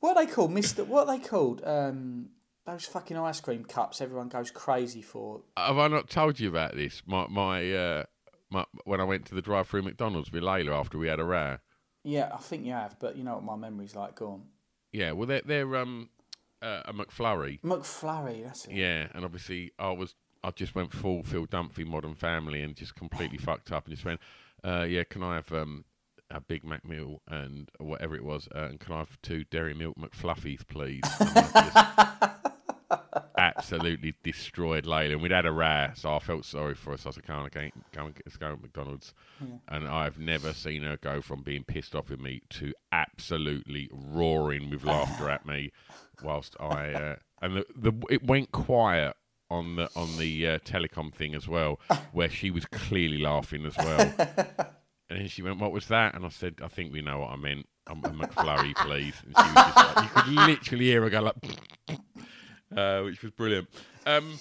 [0.00, 0.84] what are they called, Mister?
[0.84, 1.62] What are they called?
[1.64, 2.30] Um,
[2.64, 5.42] those fucking ice cream cups everyone goes crazy for.
[5.56, 7.02] Have I not told you about this?
[7.06, 8.04] My my, uh,
[8.50, 11.58] my when I went to the drive-through McDonald's with Layla after we had a row.
[12.04, 14.14] Yeah, I think you have, but you know what my memory's like.
[14.14, 14.42] Go on,
[14.92, 16.10] Yeah, well they're they're um
[16.62, 17.60] uh, a McFlurry.
[17.62, 18.44] McFlurry.
[18.44, 18.72] That's it.
[18.74, 20.14] Yeah, and obviously I was
[20.48, 24.06] I just went full Phil Dunphy Modern Family and just completely fucked up and just
[24.06, 24.18] went,
[24.64, 25.84] uh, yeah, can I have um
[26.30, 29.74] a Big Mac meal and whatever it was, uh, and can I have two Dairy
[29.74, 31.02] Milk McFluffies, please?
[31.20, 32.30] And I
[32.90, 37.06] just absolutely destroyed Layla, and we'd had a row, so I felt sorry for us.
[37.06, 39.12] I said, "Come on, okay, come and let's go to McDonald's."
[39.68, 44.70] And I've never seen her go from being pissed off with me to absolutely roaring
[44.70, 45.72] with laughter at me,
[46.22, 49.14] whilst I uh, and the, the it went quiet
[49.50, 51.80] on the on the uh, telecom thing as well,
[52.12, 54.12] where she was clearly laughing as well.
[55.10, 57.30] And then she went, "What was that?" And I said, "I think we know what
[57.30, 57.66] I meant.
[57.86, 61.20] I'm a McFlurry, please." And she was just like, you could literally hear her go
[61.22, 61.36] like,
[62.76, 63.68] uh, which was brilliant.
[64.06, 64.38] Um,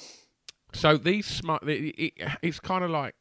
[0.74, 3.16] so these smart, it, it, it's kind of like,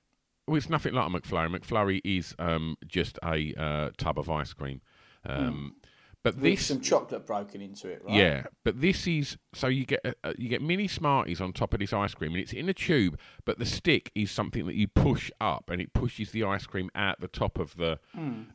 [0.46, 1.56] well, it's nothing like a McFlurry.
[1.56, 4.80] McFlurry is um, just a uh, tub of ice cream.
[5.24, 5.76] Um,
[6.26, 8.16] But With this, some chocolate broken into it, right?
[8.16, 11.72] yeah, but this is so you get uh, uh, you get mini Smarties on top
[11.72, 13.16] of this ice cream, and it's in a tube.
[13.44, 16.90] But the stick is something that you push up, and it pushes the ice cream
[16.96, 18.00] out the top of the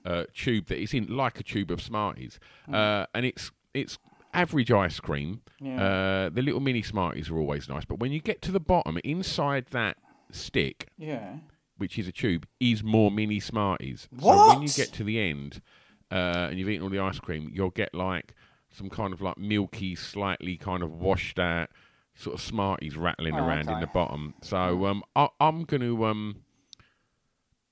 [0.06, 2.42] uh, tube that it's in, like a tube of Smarties.
[2.70, 3.98] Uh, and it's it's
[4.34, 5.42] average ice cream.
[5.66, 8.98] Uh, the little mini Smarties are always nice, but when you get to the bottom,
[9.06, 9.96] inside that
[10.30, 11.36] stick, Yeah.
[11.78, 14.10] which is a tube, is more mini Smarties.
[14.12, 14.36] What?
[14.36, 15.62] So when you get to the end
[16.12, 18.36] uh, and you've eaten all the ice cream, you'll get like
[18.70, 21.70] some kind of like milky, slightly kind of washed out
[22.16, 24.34] sort of Smarties rattling Oh, around in the bottom.
[24.42, 26.42] So um, I, I'm going to um,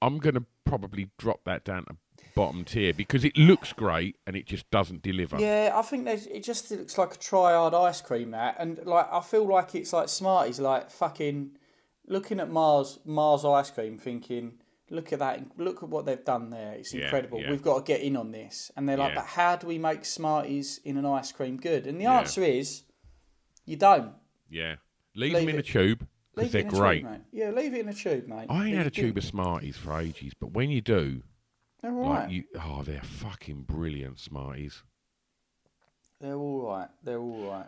[0.01, 1.95] I'm going to probably drop that down to
[2.35, 5.39] bottom tier because it looks great and it just doesn't deliver.
[5.39, 9.07] Yeah, I think there's, it just looks like a triad ice cream that, and like
[9.11, 11.51] I feel like it's like Smarties, like fucking
[12.07, 14.58] looking at Mars Mars ice cream, thinking,
[14.91, 16.73] look at that, look at what they've done there.
[16.73, 17.39] It's incredible.
[17.41, 17.51] yeah.
[17.51, 19.21] We've got to get in on this, and they're like, Yeah.
[19.21, 21.87] but how do we make Smarties in an ice cream good?
[21.87, 22.19] And the Yeah.
[22.19, 22.83] answer is,
[23.65, 24.13] you don't.
[24.49, 24.75] Yeah.
[25.15, 27.01] Leave, Leave them in it- a tube because they're it in a great.
[27.01, 27.21] tube, mate.
[27.31, 28.47] Yeah, leave it in a tube, mate.
[28.49, 31.23] I ain't had a tube of Smarties for ages, but when you do,
[31.81, 32.23] They're all right.
[32.23, 34.83] like you, oh, they're fucking brilliant Smarties.
[36.19, 36.89] They're all right.
[37.03, 37.67] They're all right.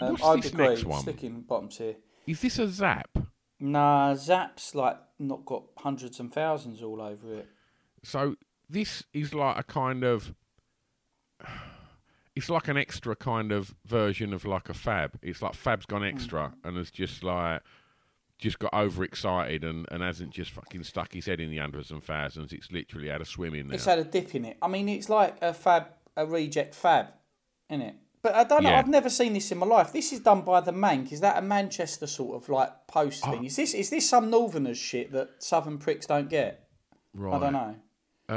[0.00, 0.68] Um, What's I'd this agree.
[0.68, 1.00] next one?
[1.00, 1.96] Sticking bottom tier.
[2.26, 3.18] Is this a Zap?
[3.58, 7.48] Nah, Zap's like not got hundreds and thousands all over it.
[8.02, 8.36] So
[8.68, 10.34] this is like a kind of.
[12.34, 15.18] It's like an extra kind of version of like a Fab.
[15.22, 17.62] It's like Fab's gone extra and has just like
[18.36, 22.04] just got overexcited and, and hasn't just fucking stuck his head in the hundreds and
[22.04, 22.52] thousands.
[22.52, 23.76] It's literally had a swim in there.
[23.76, 24.58] It's had a dip in it.
[24.60, 27.06] I mean, it's like a fab, a reject fab,
[27.70, 27.94] isn't it?
[28.26, 28.70] But I don't know.
[28.70, 28.80] Yeah.
[28.80, 29.92] I've never seen this in my life.
[29.92, 31.12] This is done by the Mank.
[31.12, 33.30] Is that a Manchester sort of like post Oh.
[33.30, 33.44] thing?
[33.44, 36.68] Is this is this some Northerners shit that Southern pricks don't get?
[37.14, 37.36] right.
[37.36, 37.74] I don't know.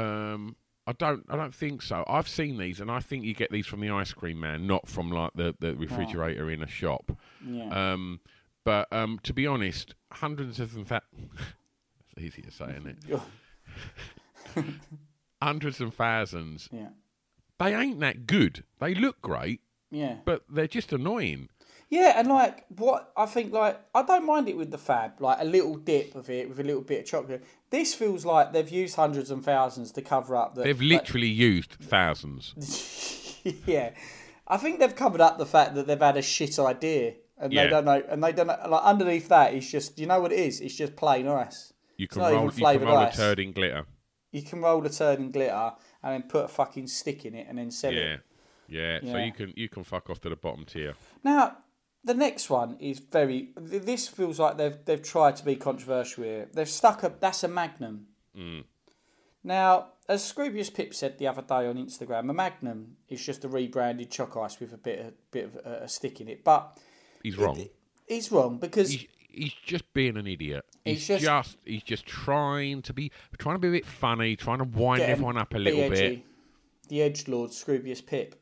[0.00, 1.24] Um, I don't.
[1.28, 2.04] I don't think so.
[2.06, 4.88] I've seen these, and I think you get these from the ice cream man, not
[4.88, 7.10] from like the, the refrigerator in a shop.
[7.44, 7.92] Yeah.
[7.92, 8.20] Um,
[8.64, 10.84] but um, to be honest, hundreds of them.
[10.84, 11.02] Fa-
[12.16, 13.20] it's easy to say, isn't it?
[15.42, 16.68] hundreds and thousands.
[16.72, 16.88] yeah.
[17.58, 18.64] They ain't that good.
[18.78, 20.16] They look great, Yeah.
[20.24, 21.48] but they're just annoying.
[21.88, 25.38] Yeah, and like what I think, like I don't mind it with the fab, like
[25.40, 27.44] a little dip of it with a little bit of chocolate.
[27.70, 30.62] This feels like they've used hundreds and thousands to cover up the.
[30.62, 32.54] They've literally used thousands.
[33.66, 33.90] yeah,
[34.46, 37.64] I think they've covered up the fact that they've had a shit idea, and Yeah.
[37.64, 38.58] they don't know, and they don't know.
[38.68, 40.60] Like underneath that, it's just you know what it is.
[40.60, 41.72] It's just plain ice.
[41.96, 42.44] You can roll.
[42.44, 43.16] You can roll a ice.
[43.16, 43.84] turd in glitter.
[44.30, 45.72] You can roll a turd in glitter
[46.04, 48.14] and then put a fucking stick in it and then sell Yeah.
[48.14, 48.20] it.
[48.70, 50.94] Yeah, So you can you can fuck off to the bottom tier.
[51.24, 51.58] Now,
[52.04, 53.50] the next one is very.
[53.56, 56.48] This feels like they've they've tried to be controversial here.
[56.52, 58.06] They've stuck a that's a Magnum.
[58.36, 58.64] Mm.
[59.42, 63.48] Now, as Scroobius Pip said the other day on Instagram, a Magnum is just a
[63.48, 66.44] rebranded choc ice with a bit of bit of a, a stick in it.
[66.44, 66.78] But
[67.22, 67.66] He's wrong.
[68.06, 70.64] he's wrong because he's, he's just being an idiot.
[70.84, 74.36] He's He's, just- just, he's just trying to be trying to be a bit funny,
[74.36, 76.16] trying to wind everyone up a little edgy.
[76.16, 76.24] bit.
[76.88, 78.36] The edge lord Scroobius Pip.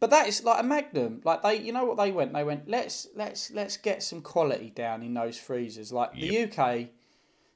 [0.00, 1.20] But that is like a Magnum.
[1.24, 2.32] Like they, you know what they went?
[2.32, 5.92] They went let's let's let's get some quality down in those freezers.
[5.92, 6.88] Like the UK,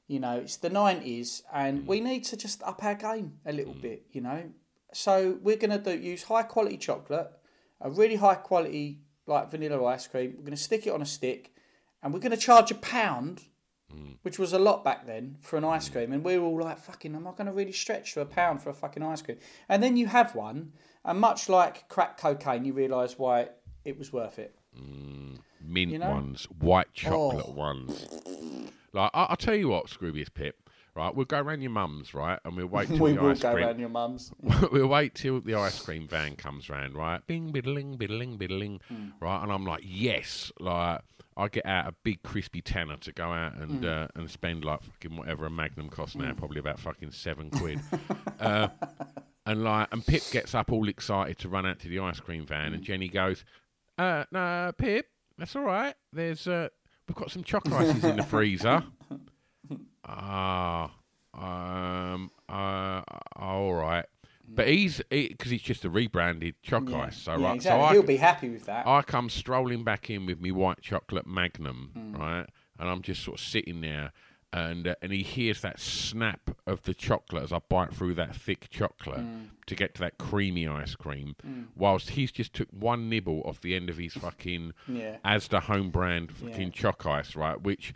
[0.07, 1.87] you know, it's the nineties, and mm.
[1.87, 3.81] we need to just up our game a little mm.
[3.81, 4.05] bit.
[4.11, 4.43] You know,
[4.93, 7.31] so we're gonna do use high quality chocolate,
[7.81, 10.35] a really high quality like vanilla ice cream.
[10.37, 11.51] We're gonna stick it on a stick,
[12.03, 13.41] and we're gonna charge a pound
[13.93, 14.17] mm.
[14.21, 16.11] which was a lot back then for an ice cream.
[16.11, 18.61] And we were all like, fucking, am I going to really stretch to a pound
[18.61, 19.37] for a fucking ice cream?
[19.69, 20.73] And then you have one,
[21.05, 23.49] and much like crack cocaine, you realise why
[23.85, 24.55] it was worth it.
[25.61, 26.09] Mint You know?
[26.11, 27.51] ones, white chocolate Oh.
[27.51, 28.07] ones.
[28.93, 30.57] Like I, I'll tell you what, Scroobius Pip.
[30.95, 33.41] Right, we'll go round your mum's, right, and we'll wait till we the will ice
[33.41, 33.65] go cream.
[33.65, 34.31] round your mum's.
[34.71, 37.19] we'll wait till the ice cream van comes round, right?
[37.27, 39.09] Bing, biddling, biddling, biddling, Hmm.
[39.19, 39.43] right?
[39.43, 41.01] And I'm like, yes, like
[41.35, 43.85] I get out a big crispy tenner to go out and Hmm.
[43.85, 47.81] uh, and spend like fucking whatever a Magnum costs now, probably about fucking seven quid.
[48.39, 48.69] uh,
[49.45, 52.45] and like, and Pip gets up all excited to run out to the ice cream
[52.45, 53.43] van, and Jenny goes,
[53.97, 55.95] uh, "No, Pip, that's all right.
[56.13, 56.69] There's uh,
[57.07, 58.83] we've got some choc ices in the freezer."
[60.07, 60.91] Ah,
[61.33, 63.01] um, uh,
[63.35, 64.05] all right.
[64.47, 67.17] But he's because he's just a rebranded choc Yeah, ice.
[67.17, 67.81] So yeah, right, exactly.
[67.81, 68.85] so I, He'll be happy with that.
[68.85, 72.15] I come strolling back in with me white chocolate Magnum, Hmm.
[72.15, 72.45] right,
[72.79, 74.11] and I'm just sort of sitting there,
[74.55, 78.35] and uh, and he hears that snap of the chocolate as I bite through that
[78.35, 79.43] thick chocolate Hmm.
[79.67, 81.35] to get to that creamy ice cream,
[81.75, 85.17] whilst he's just took one nibble off the end of his fucking Yeah.
[85.25, 87.93] Asda home brand fucking choc ice, right, which.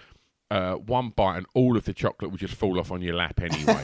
[0.51, 3.39] Uh, one bite and all of the chocolate would just fall off on your lap
[3.39, 3.83] anyway.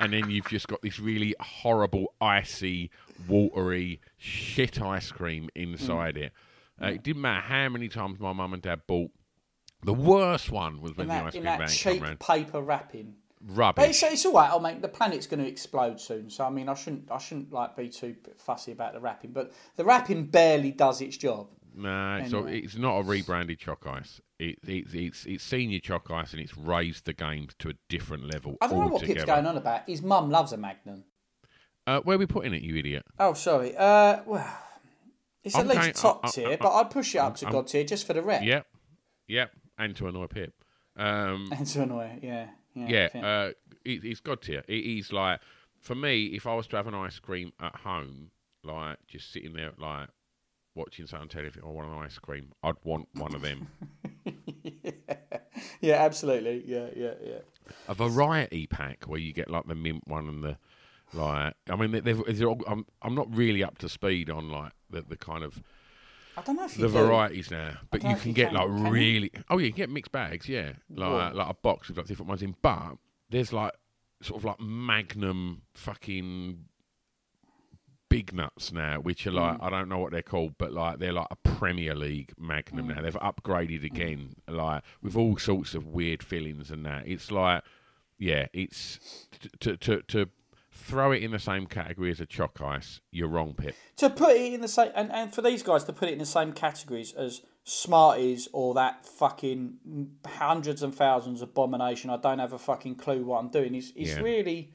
[0.00, 2.90] and then you've just got this really horrible, icy,
[3.26, 6.22] watery shit ice cream inside Mm.
[6.24, 6.32] it.
[6.80, 9.10] Uh, It didn't matter how many times my mum and dad bought.
[9.84, 12.02] The worst one was when in the that, ice in cream that van cheap came
[12.02, 12.20] round.
[12.20, 13.14] paper wrapping.
[13.40, 14.02] But Rubbish.
[14.02, 14.50] it's, it's all right.
[14.52, 17.52] I mean, the planet's going to explode soon, so I mean, I shouldn't, I shouldn't
[17.52, 19.30] like be too fussy about the wrapping.
[19.30, 21.46] But the wrapping barely does its job.
[21.76, 22.58] No, it's, Anyway.
[22.58, 24.20] it's not a rebranded choc ice.
[24.40, 28.24] It, it's it's it's senior choc ice and it's raised the game to a different
[28.32, 29.14] level I don't know what altogether.
[29.20, 29.82] Pip's going on about.
[29.88, 31.04] His mum loves a Magnum.
[31.86, 33.04] Uh, where are we putting it, you idiot?
[33.20, 33.76] Oh, sorry.
[33.76, 34.58] Uh, well,
[35.44, 37.36] it's at I'm least going- top I- I- tier, I- but I'd push it up
[37.36, 38.42] to I'm- God tier just for the rep.
[38.42, 38.66] Yep,
[39.28, 40.52] yep, and to annoy Pip.
[40.96, 42.48] Um, And to annoy yeah.
[42.74, 43.08] Yeah.
[43.14, 43.50] yeah, uh,
[43.84, 44.62] it, it's god tier.
[44.68, 45.40] It is like
[45.80, 48.30] for me, if I was to have an ice cream at home,
[48.64, 50.08] like just sitting there, like
[50.74, 53.68] watching something if I want an ice cream, I'd want one of them.
[55.80, 56.62] yeah, absolutely.
[56.66, 57.38] Yeah, yeah, yeah.
[57.88, 60.56] a variety pack where you get like the mint one and the
[61.12, 61.54] like.
[61.70, 64.72] I mean, they- they've, they're all, I'm I'm not really up to speed on like
[64.90, 65.62] the, the kind of
[66.38, 67.04] I don't know if you the do.
[67.06, 68.92] varieties now, but you can you get can, like can you?
[68.92, 69.32] really.
[69.50, 70.48] Oh yeah, you can get mixed bags.
[70.48, 72.54] Yeah, like like a box with like different ones in.
[72.62, 72.96] But
[73.28, 73.72] there's like
[74.22, 76.64] sort of like Magnum fucking
[78.08, 79.64] big nuts now, which are like hmm.
[79.64, 82.94] I don't know what they're called, but like they're like a Premier League Magnum hmm.
[82.94, 83.02] now.
[83.02, 83.86] They've upgraded hmm.
[83.86, 87.06] again, like with all sorts of weird fillings and that.
[87.06, 87.64] It's like,
[88.16, 89.26] yeah, it's
[89.60, 90.28] to to to
[90.88, 93.00] throw it in the same category as a choc ice.
[93.10, 93.74] You're wrong, Pip.
[93.98, 96.18] to put it in the same and, and for these guys to put it in
[96.18, 99.74] the same categories as Smarties or that fucking
[100.24, 102.08] hundreds and thousands abomination.
[102.08, 103.74] I don't have a fucking clue what I'm doing.
[103.74, 104.20] Is is Yeah.
[104.20, 104.72] really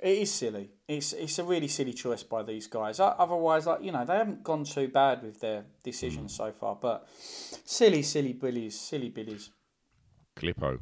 [0.00, 0.70] it is silly.
[0.86, 3.00] It's it's a really silly choice by these guys.
[3.00, 6.36] Otherwise, like you know, they haven't gone too bad with their decisions mm.
[6.36, 6.76] so far.
[6.76, 9.50] But silly, silly billies, silly billies.
[10.36, 10.78] Calippo.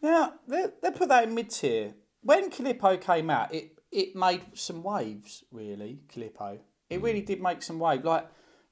[0.00, 1.92] Now they they put that in mid tier.
[2.22, 5.44] When Calippo came out, it it made some waves.
[5.50, 6.58] Really, Calippo.
[6.88, 7.04] It hmm.
[7.04, 8.04] really did make some wave.
[8.04, 8.26] Like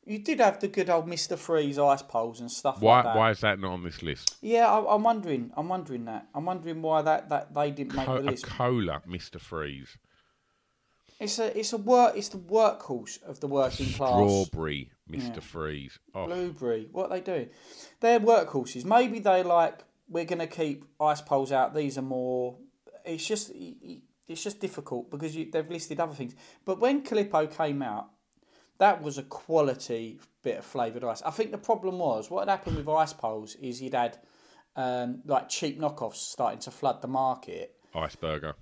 [0.05, 3.17] you did have the good old Mister Freeze ice poles and stuff Why like that.
[3.17, 4.37] why is that not on this list?
[4.41, 5.51] Yeah, I, I'm wondering.
[5.57, 6.29] I'm wondering that.
[6.35, 8.47] I'm wondering why that, that they didn't make Co- the a list.
[8.47, 9.99] cola, Mister Freeze,
[11.21, 12.17] It's a it's a work.
[12.17, 14.11] It's the workhorse of the working class.
[14.11, 15.41] strawberry, Mister Yeah.
[15.41, 15.99] Freeze.
[16.15, 16.89] Oh, Blueberry.
[16.93, 17.51] What are they doing?
[18.01, 18.85] They're workhorses.
[18.85, 19.85] Maybe they like.
[20.11, 21.75] We're going to keep ice poles out.
[21.75, 22.57] These are more.
[23.09, 23.53] It's just.
[24.29, 26.35] It's just difficult because you, they've listed other things.
[26.67, 28.11] But when Calippo came out,
[28.77, 31.23] that was a quality bit of flavoured ice.
[31.23, 34.19] I think the problem was what had happened with ice poles is you'd had
[34.77, 38.53] um, like cheap knockoffs starting to flood the market, iceberger.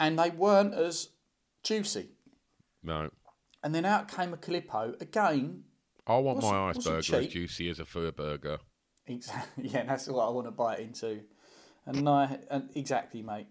[0.00, 1.10] and they weren't as
[1.62, 2.08] juicy.
[2.82, 3.10] No,
[3.62, 5.64] And then out came a Calippo again.
[6.06, 8.58] I want my iceberger as juicy as a fur burger.
[9.06, 9.68] Exactly.
[9.72, 11.20] Yeah, that's what I want to bite into.
[11.84, 13.48] And, I, and exactly, mate.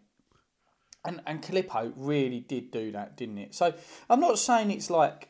[1.05, 3.55] And and Calippo really did do that, didn't it?
[3.55, 3.73] So
[4.09, 5.29] I'm not saying it's like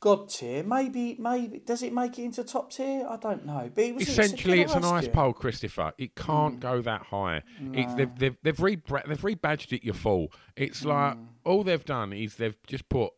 [0.00, 0.62] god tier.
[0.64, 3.06] Maybe maybe does it make it into top tier?
[3.08, 3.70] I don't know.
[3.74, 5.92] But it was Essentially, it's an ice pole, Christopher.
[5.96, 6.24] It hmm.
[6.24, 7.42] can't go that high.
[7.72, 10.32] It's, they've they've they've, rebra- they've rebadged it your full.
[10.56, 10.88] It's hmm.
[10.88, 13.12] like all they've done is they've just put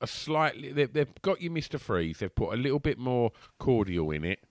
[0.00, 0.72] a slightly.
[0.72, 2.18] They've, they've got you Mister Freeze.
[2.18, 4.44] They've put a little bit more cordial in it,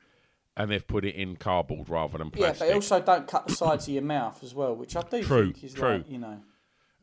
[0.55, 2.61] and they've put it in cardboard rather than plastic.
[2.61, 5.23] Yeah, they also don't cut the sides of your mouth as well, which I do
[5.23, 5.97] True, think is true.
[5.97, 6.39] like you know.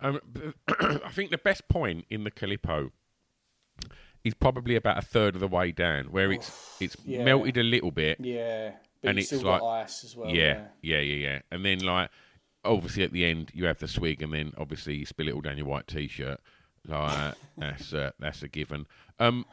[0.01, 0.21] Um,
[0.69, 2.91] I think the best point in the Calippo
[4.25, 7.25] is probably about a third of the way down, where it's it's yeah.
[7.25, 8.73] melted a little bit, Yeah,
[9.03, 10.31] but and it's still like got ice as well.
[10.31, 12.11] yeah, yeah, yeah, yeah, and then like
[12.65, 15.41] obviously at the end you have the swig, and then obviously you spill it all
[15.41, 16.41] down your white t-shirt.
[16.87, 18.87] Like that's uh, that's a given.
[19.19, 19.45] Um,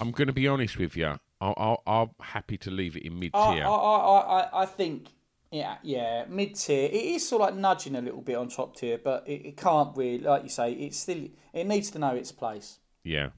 [0.00, 1.18] I'm going to be honest with you.
[1.42, 3.40] I'll, I'll, I'm happy to leave it in mid tier.
[3.40, 5.08] I, I, I, I think,
[5.50, 6.84] yeah, yeah, mid tier.
[6.84, 9.56] It is sort of like nudging a little bit on top tier, but it, it
[9.56, 12.78] can't really, like you say, it's still, it needs to know its place.
[13.02, 13.30] yeah.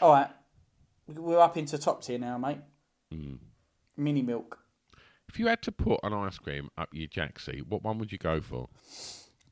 [0.00, 0.28] All right,
[1.08, 2.58] we're up into top tier now, mate.
[3.12, 3.38] Mm.
[3.96, 4.58] Mini milk.
[5.28, 8.18] If you had to put an ice cream up your jacksie, what one would you
[8.18, 8.68] go for?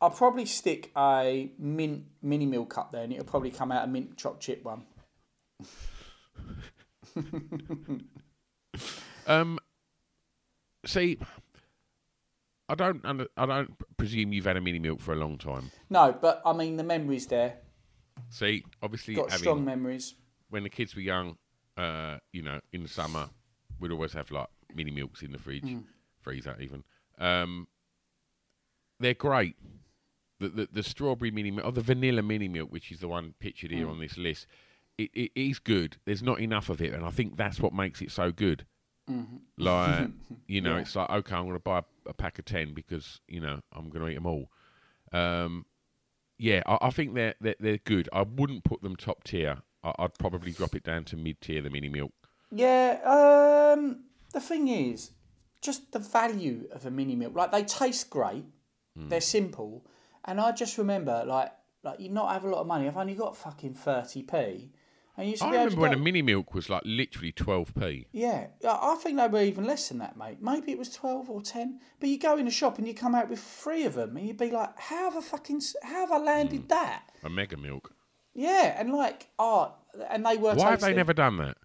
[0.01, 3.87] I'll probably stick a mint mini milk up there, and it'll probably come out a
[3.87, 4.83] mint choc chip one.
[9.27, 9.59] Um,
[10.87, 11.19] see,
[12.69, 13.05] I don't,
[13.37, 15.71] I don't presume you've had a mini milk for a long time.
[15.91, 17.57] No, but I mean the memories there.
[18.31, 20.15] See, obviously, Got having, strong memories.
[20.49, 21.37] when the kids were young,
[21.77, 23.29] uh, you know, in the summer,
[23.81, 25.85] we'd always have like mini milks in the fridge, Mm.
[26.21, 26.83] freezer even.
[27.19, 27.69] Um,
[28.99, 29.57] they're great.
[30.41, 33.35] The, the the strawberry mini milk or the vanilla mini milk, which is the one
[33.41, 33.91] pictured here Mm.
[33.91, 34.47] on this list,
[34.99, 35.97] it, it is good.
[36.05, 38.67] There's not enough of it, and I think that's what makes it so good.
[39.09, 39.41] Mhm.
[39.57, 40.11] Like,
[40.47, 40.83] you know, Yeah.
[40.83, 43.61] it's like okay, I'm going to buy a, a pack of ten because you know
[43.73, 44.51] I'm going to eat them all.
[45.13, 45.65] Um,
[46.39, 48.09] yeah, I, I think they're, they're they're good.
[48.13, 49.59] I wouldn't put them top tier.
[49.83, 51.63] I, I'd probably drop it down to mid tier.
[51.63, 52.13] The mini milk.
[52.51, 52.99] Yeah,
[53.75, 55.11] um, the thing is,
[55.61, 57.35] just the value of a mini milk.
[57.35, 58.45] Like they taste great,
[58.97, 59.09] Hmm.
[59.09, 59.87] they're simple,
[60.25, 62.87] and I just remember like like you not have a lot of money.
[62.89, 64.71] I've only got fucking thirty p,
[65.19, 68.07] and you I remember when go- a mini milk was like literally twelve p.
[68.13, 70.39] Yeah, I think they were even less than that, mate.
[70.41, 71.81] Maybe it was twelve or ten.
[72.01, 74.27] But you go in a shop and you come out with three of them, and
[74.27, 75.61] you'd be like, "How have I fucking?
[75.83, 76.67] How have I landed Hmm.
[76.69, 77.93] that?" A mega milk.
[78.33, 79.75] Yeah, and like, oh,
[80.09, 80.55] and they were.
[80.55, 81.57] Why have they never done that?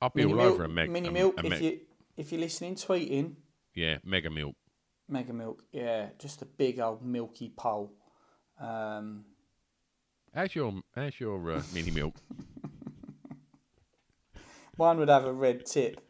[0.00, 0.90] I'll be Mini all milk, over a meg.
[0.90, 1.34] Mini a- milk.
[1.40, 1.80] a if meg- you
[2.16, 3.36] if you're listening, tweeting.
[3.74, 4.54] Yeah, mega milk.
[5.08, 7.92] Mega milk, yeah, just a big old milky pole.
[8.60, 9.24] Um,
[10.34, 12.14] How's your how's your uh, mini milk?
[14.78, 16.00] mine would have a red tip.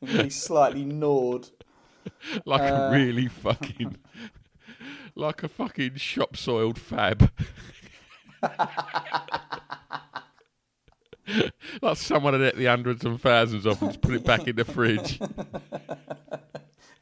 [0.04, 1.48] be slightly gnawed.
[2.46, 3.96] like Uh, a really fucking,
[5.16, 7.32] like a fucking shop soiled fab.
[11.82, 14.54] like someone had ate the hundreds and thousands of and just put it back in
[14.54, 15.18] the fridge.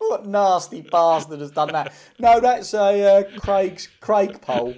[0.08, 1.92] What nasty bastard has done that?
[2.18, 4.74] No, that's a uh, Craig's Craig pole.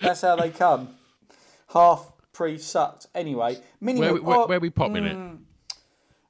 [0.00, 0.94] That's how they come.
[1.72, 3.06] Half pre-sucked.
[3.14, 5.38] Anyway, Where, we- where, oh, where we popping it?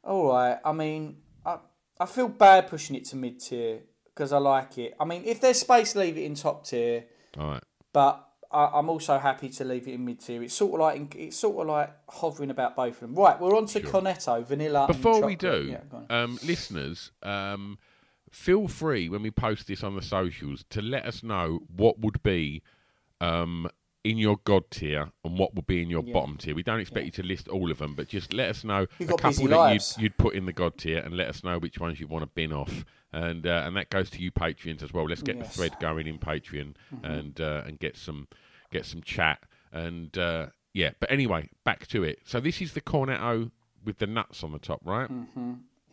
[0.04, 0.58] all right.
[0.64, 1.58] I mean, I
[1.98, 4.94] I feel bad pushing it to mid tier because I like it.
[5.00, 7.04] I mean, if there's space, leave it in top tier.
[7.38, 7.62] All right.
[7.92, 10.42] But I, I'm also happy to leave it in mid tier.
[10.42, 13.14] It's sort of like it's sort of like hovering about both of them.
[13.14, 14.86] Right, we're on to Cornetto, vanilla.
[14.86, 17.78] Before we do, Yeah, um, listeners, um,
[18.30, 22.22] feel free when we post this on the socials to let us know what would
[22.22, 22.62] be
[23.20, 23.68] um,
[24.02, 26.54] in your god tier and what would be in your bottom tier.
[26.54, 29.10] We don't expect you to list all of them, but just let us know You've
[29.10, 31.78] a couple that you'd, you'd put in the god tier, and let us know which
[31.78, 32.84] ones you want to bin off.
[33.12, 35.04] And uh, and that goes to you Patreons as well.
[35.04, 35.46] Let's get Yes.
[35.46, 36.74] the thread going in Patreon
[37.04, 38.26] and uh, and get some
[38.74, 39.38] get some chat
[39.72, 40.90] and uh, yeah.
[41.00, 42.18] But anyway, back to it.
[42.24, 43.50] So this is the cornetto
[43.84, 45.08] with the nuts on the top, right?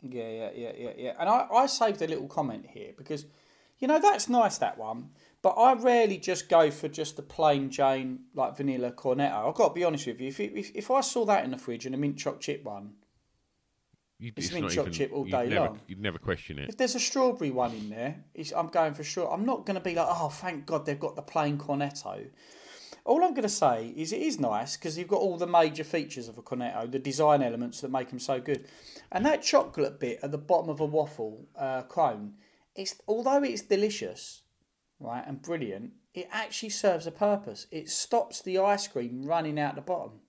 [0.04, 1.14] Yeah, yeah, yeah, yeah, yeah.
[1.20, 3.26] And I, I saved a little comment here because,
[3.80, 5.10] you know, that's nice that one.
[5.44, 9.48] But I rarely just go for just the plain Jane like vanilla cornetto.
[9.50, 10.28] I've got to be honest with you.
[10.30, 12.94] If if, if I saw that in the fridge and a mint choc chip one,
[14.20, 15.80] You'd, It's it's mint choc even- chip all day never, long.
[15.88, 16.70] You'd never question it.
[16.70, 19.28] if there's a strawberry one in there, it's, I'm going for sure.
[19.34, 22.28] I'm not going to be like, oh, thank God they've got the plain cornetto.
[23.04, 25.84] All I'm going to say is it is nice because you've got all the major
[25.84, 28.66] features of a cornetto, the design elements that make them so good,
[29.12, 32.34] and that chocolate bit at the bottom of a waffle uh, cone.
[32.76, 34.44] It's although it's delicious,
[35.00, 37.68] right, and brilliant, it actually serves a purpose.
[37.72, 40.20] It stops the ice cream running out the bottom.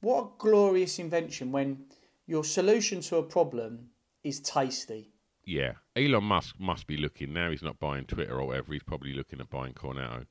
[0.00, 1.84] What a glorious invention when
[2.26, 3.90] your solution to a problem
[4.22, 5.10] is tasty.
[5.44, 7.50] Yeah, Elon Musk must be looking now.
[7.50, 8.72] He's not buying Twitter or whatever.
[8.72, 10.26] He's probably looking at buying Cornetto.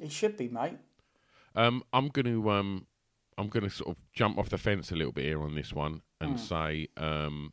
[0.00, 0.78] It should be, mate.
[1.54, 2.86] Um, I'm going to um,
[3.38, 5.72] I'm going to sort of jump off the fence a little bit here on this
[5.72, 6.36] one and Hmm.
[6.36, 7.52] say um,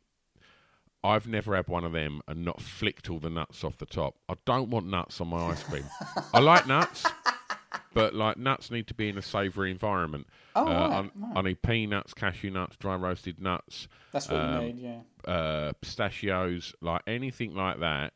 [1.02, 4.16] I've never had one of them and not flicked all the nuts off the top.
[4.28, 5.84] I don't want nuts on my ice cream.
[6.32, 7.12] I like nuts,
[7.94, 10.26] but like nuts need to be in a savoury environment.
[10.56, 13.88] Oh, uh, right, I, I need peanuts, cashew nuts, dry roasted nuts.
[14.12, 15.00] That's what um, you need, yeah.
[15.32, 18.12] uh, pistachios, like anything like that,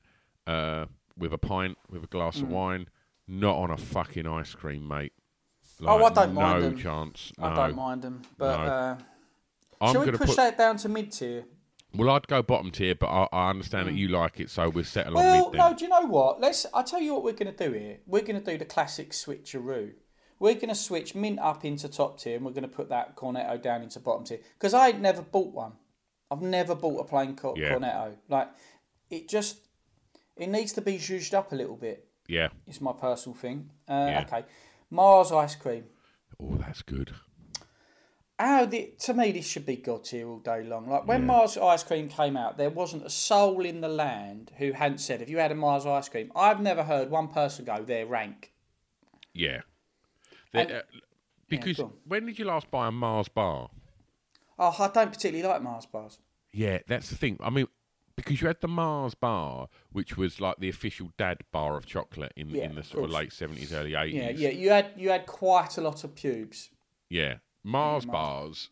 [0.46, 2.42] uh, with a pint, with a glass Mm.
[2.44, 2.88] of wine,
[3.28, 5.12] not on a fucking ice cream, mate.
[5.86, 6.76] Oh, I don't no mind 'em.
[6.78, 7.32] chance.
[7.38, 7.44] No.
[7.46, 8.72] I don't mind them, but No.
[8.72, 8.96] uh,
[9.80, 10.36] I'm shall we push put.
[10.36, 11.44] that down to mid tier?
[11.94, 14.84] Well, I'd go bottom tier, but I, I understand that you like it, so we'll
[14.84, 15.26] settle on Mm.
[15.32, 15.58] Well, mid.
[15.58, 15.74] no.
[15.74, 16.40] Do you know what?
[16.40, 16.66] Let's.
[16.74, 17.98] I'll tell you what we're going to do here.
[18.06, 19.92] We're going to do the classic switcheroo.
[20.40, 23.16] We're going to switch mint up into top tier, and we're going to put that
[23.16, 25.72] cornetto down into bottom tier because I never bought one.
[26.30, 27.74] I've never bought a plain co- Yeah.
[27.74, 28.16] cornetto.
[28.28, 28.48] Like
[29.10, 29.58] it just,
[30.36, 32.07] it needs to be zhuzhed up a little bit.
[32.28, 32.48] Yeah.
[32.66, 33.70] It's my personal thing.
[33.88, 34.24] Uh, Yeah.
[34.26, 34.44] Okay,
[34.90, 35.84] Mars ice cream.
[36.40, 37.14] Oh, that's good.
[38.38, 40.88] How the, to me this should be god tier all day long.
[40.88, 44.70] Like when Mars ice cream came out, there wasn't a soul in the land who
[44.70, 47.82] hadn't said, "If you had a Mars ice cream," I've never heard one person go,
[47.82, 48.52] "Their rank."
[49.32, 49.62] Yeah.
[50.52, 50.82] And- uh,
[51.48, 51.94] because on.
[52.04, 53.70] when did you last buy a Mars bar?
[54.58, 56.18] Oh, I don't particularly like Mars bars.
[56.52, 57.38] Yeah, that's the thing.
[57.40, 57.66] I mean,
[58.18, 62.32] because you had the Mars bar, which was like the official dad bar of chocolate
[62.36, 63.20] in Yeah, in the sort of course.
[63.22, 64.14] late seventies, early eighties.
[64.14, 64.48] Yeah, yeah.
[64.50, 66.70] You had you had quite a lot of pubes.
[67.08, 67.36] Yeah.
[67.64, 68.70] Mars bars,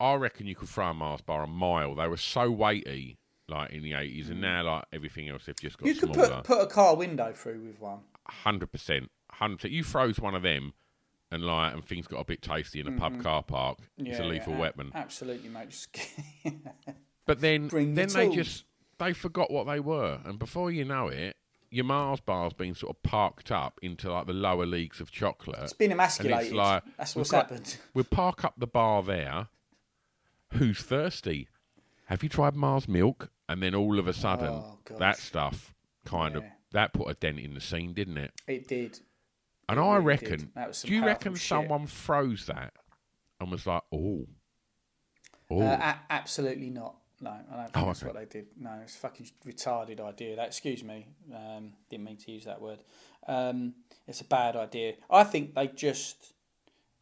[0.00, 1.94] I reckon you could throw a Mars bar a mile.
[1.94, 5.78] They were so weighty, like in the 80s, and now, like everything else, they've just
[5.78, 5.88] got Mm.
[5.94, 6.36] You could smaller.
[6.36, 8.00] put put a car window through with one.
[8.44, 9.08] 100%.
[9.40, 9.70] 100%.
[9.70, 10.72] You froze one of them,
[11.30, 13.78] and like, and things got a bit tasty in a pub car park.
[13.98, 14.30] it's a Mm-hmm.
[14.30, 14.90] Lethal yeah, weapon.
[14.94, 15.86] Absolutely, mate.
[17.26, 18.36] But then, Bring the then they tools.
[18.36, 18.64] just
[18.98, 21.36] they forgot what they were, and before you know it,
[21.70, 25.58] your Mars bar's been sort of parked up into like the lower leagues of chocolate.
[25.60, 26.46] it's been emasculated.
[26.46, 27.76] it's like That's what's got- happened.
[27.94, 29.48] We'll park up the bar there.
[30.52, 31.48] Who's thirsty?
[32.06, 33.30] Have you tried Mars milk?
[33.48, 37.38] And then all of a sudden, Oh, that stuff kind of that put a dent
[37.40, 38.32] in the scene, didn't it?
[38.46, 39.00] It did.
[39.68, 40.52] And It I really reckon.
[40.54, 41.42] That was some do you reckon shit.
[41.48, 42.72] someone froze that
[43.40, 44.26] and was like, "Oh,
[45.50, 46.96] oh, Uh, a- absolutely not.
[47.24, 48.12] No, I don't think Oh, that's okay.
[48.12, 48.46] what they did.
[48.58, 50.36] No, it's a fucking retarded idea.
[50.36, 52.80] That excuse me, um, didn't mean to use that word.
[53.26, 53.74] Um,
[54.06, 54.94] it's a bad idea.
[55.10, 56.34] I think they just,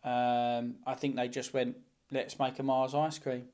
[0.05, 1.77] um, I think they just went,
[2.11, 3.49] let's make a Mars ice cream.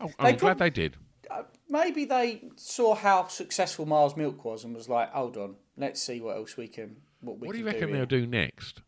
[0.00, 0.96] oh I'm glad prob- they did."
[1.30, 6.02] Uh, maybe they saw how successful Mars Milk was and was like, hold on, let's
[6.02, 6.96] see what else we can.
[7.22, 8.82] What, we What do you reckon here." they'll do next?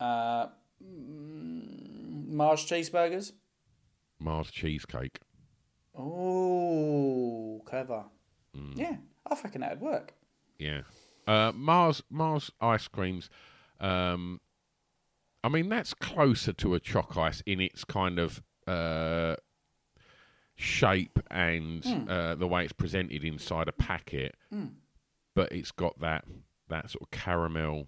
[0.00, 0.46] Uh,
[0.82, 3.32] mm, Mars cheeseburgers.
[4.20, 5.18] Mars cheesecake.
[5.96, 8.04] Oh, clever.
[8.56, 8.76] Mm.
[8.78, 8.96] Yeah,
[9.26, 10.14] I reckon that'd work.
[10.58, 10.82] Yeah.
[11.26, 13.28] Uh, Mars Mars ice creams.
[13.80, 14.40] Um,
[15.44, 19.36] I mean, that's closer to a choc ice in its kind of uh,
[20.56, 22.08] shape and Hmm.
[22.08, 24.34] uh, the way it's presented inside a packet,
[25.34, 26.24] but it's got that
[26.68, 27.86] that sort of caramel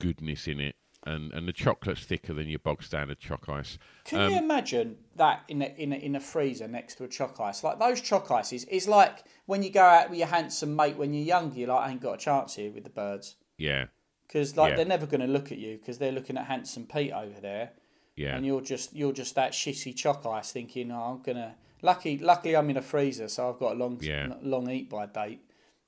[0.00, 3.78] goodness in it, and and the chocolate's thicker than your bog standard choc ice.
[4.04, 7.08] Can Um, you imagine that in a, in a, in a freezer next to a
[7.08, 7.64] choc ice?
[7.64, 11.12] Like those choc ices is like when you go out with your handsome mate when
[11.12, 11.58] you're younger.
[11.58, 13.86] You're like, I ain't got a chance here with the birds yeah,
[14.26, 14.76] because like Yeah.
[14.76, 17.70] they're never going to look at you because they're looking at handsome Pete over there,
[18.16, 18.36] yeah.
[18.36, 21.56] and you're just you're just that shitty choc ice thinking, oh, I'm gonna.
[21.84, 24.34] Lucky, luckily, I'm in a freezer, so I've got a long Yeah.
[24.40, 25.40] long eat by date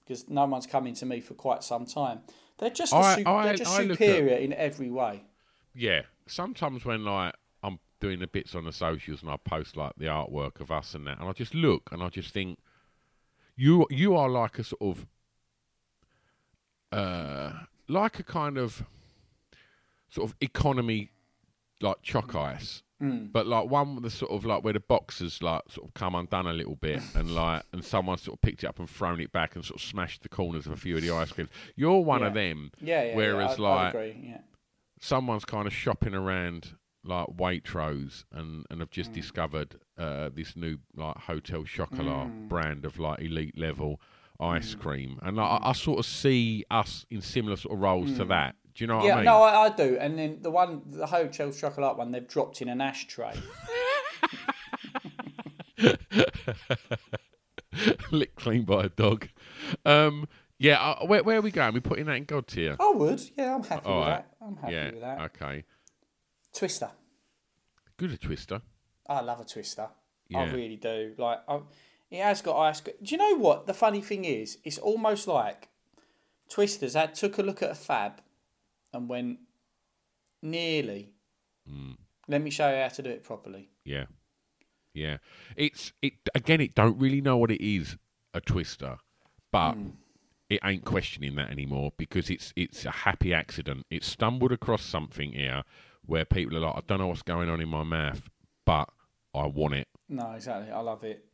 [0.04, 2.20] because no one's coming to me for quite some time.
[2.64, 5.22] They're just I- su- I- they're just I look at- superior in every way.
[5.74, 9.92] Yeah, sometimes when like I'm doing the bits on the socials and I post like
[9.98, 12.58] the artwork of us and that, and I just look and I just think
[13.54, 15.06] you you are like a sort of
[16.90, 17.52] uh
[17.86, 18.82] like a kind of
[20.08, 21.10] sort of economy
[21.80, 22.82] like choc ice.
[23.06, 26.14] But like one with the sort of like where the boxes like sort of come
[26.14, 29.20] undone a little bit and like and someone sort of picked it up and thrown
[29.20, 31.50] it back and sort of smashed the corners of a few of the ice creams.
[31.76, 32.70] You're one of them.
[32.80, 33.14] Yeah, yeah.
[33.16, 34.16] Whereas yeah, I, like I.
[34.22, 34.38] Yeah.
[35.00, 39.14] someone's kind of shopping around like Waitrose and and have just Mm.
[39.14, 42.48] discovered uh, this new like Hotel Chocolat Mm.
[42.48, 44.00] brand of like elite level
[44.40, 48.16] ice cream, and like, I, I sort of see us in similar sort of roles
[48.16, 48.56] to that.
[48.74, 49.06] Do you know what.
[49.06, 49.24] Yeah, I mean?
[49.26, 49.96] no, I, I do.
[50.00, 53.34] And then the one, the Hotel Chocolate one, they've dropped in an ashtray.
[58.10, 59.28] Licked clean by a dog.
[59.84, 60.26] Um,
[60.58, 61.74] yeah, uh, where where are we going?
[61.74, 62.76] We putting that in God tier.
[62.80, 63.20] I would.
[63.36, 64.16] Yeah, I'm happy All with right.
[64.16, 64.28] that.
[64.44, 64.90] I'm happy yeah.
[64.90, 65.20] with that.
[65.20, 65.64] Okay.
[66.52, 66.90] Twister.
[67.96, 68.60] Good a twister.
[69.08, 69.88] I love a twister.
[70.28, 70.40] Yeah.
[70.40, 71.14] I really do.
[71.18, 71.60] Like, I,
[72.10, 72.80] it has got ice.
[72.80, 73.66] Do you know what?
[73.66, 75.68] The funny thing is, it's almost like
[76.48, 78.20] Twisters had took a look at a fab
[78.94, 79.38] and went
[80.42, 81.12] nearly.
[81.70, 81.96] Mm.
[82.28, 83.70] Let me show you how to do it properly.
[83.84, 84.06] Yeah,
[84.92, 85.18] yeah.
[85.56, 86.60] It's it again.
[86.60, 87.96] It don't really know what it is
[88.32, 88.98] a twister,
[89.52, 89.76] but
[90.48, 93.84] it ain't questioning that anymore because it's it's a happy accident.
[93.90, 95.62] It stumbled across something here
[96.06, 98.22] where people are like, I don't know what's going on in my mouth,
[98.66, 98.88] but
[99.34, 99.88] I want it.
[100.08, 100.70] No, exactly.
[100.70, 101.24] I love it.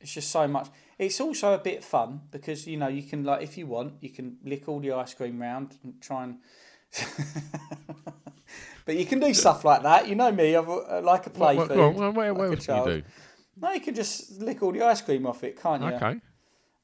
[0.00, 0.68] It's just so much.
[0.98, 4.10] It's also a bit fun because you know you can like if you want you
[4.10, 6.38] can lick all the ice cream round and try and.
[8.84, 10.08] but you can do stuff like that.
[10.08, 10.56] You know me.
[10.56, 11.78] I've uh, like a play What, food.
[11.78, 13.02] what, what, what, what like else can you do?
[13.60, 15.88] No, you can just lick all the ice cream off it, can't you?
[15.90, 16.20] Okay.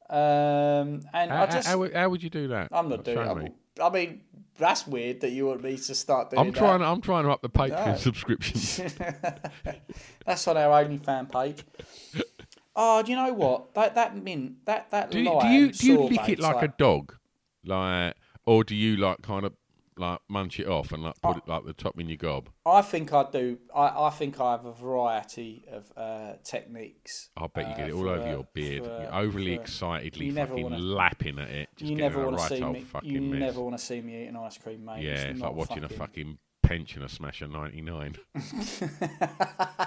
[0.08, 2.68] Um, and How, I just, how, would- how would you do that?
[2.70, 3.50] I'm not doing me.
[3.82, 4.20] I mean,
[4.56, 6.58] that's weird that you want me to start doing I'm that.
[6.58, 6.82] trying.
[6.82, 7.96] I'm trying to up the Patreon No.
[7.96, 8.80] subscriptions.
[10.24, 11.64] That's on our OnlyFan page.
[12.74, 13.74] Oh, do you know what?
[13.74, 16.68] That that mint, that that do, you, do you do you lick it like, a
[16.68, 17.16] dog,
[17.64, 18.14] like,
[18.46, 19.52] or do you like kind of
[19.98, 22.48] like munch it off and like put it like the top in your gob?
[22.64, 23.58] I think I do.
[23.74, 27.30] I, I think I have a variety of uh, techniques.
[27.36, 28.84] I bet you uh, get it all over uh, your beard.
[28.84, 31.68] for, You're overly for- excitedly you fucking wanna- lapping at it.
[31.76, 32.86] Just you never a want to see me.
[33.02, 33.40] You mess.
[33.40, 35.02] never want to see me eating ice cream, mate.
[35.02, 35.96] yeah, it's, like not watching fucking...
[35.96, 38.16] a fucking pensioner smash a 99.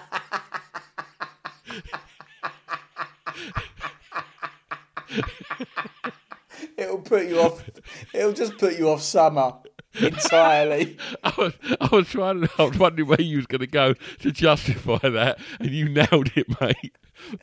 [6.77, 7.69] It'll put you off.
[8.13, 9.53] It'll just put you off summer
[9.95, 10.97] entirely.
[11.23, 14.31] I was, I was trying I was wondering where you was going to go to
[14.31, 16.97] justify that, and you nailed it, mate.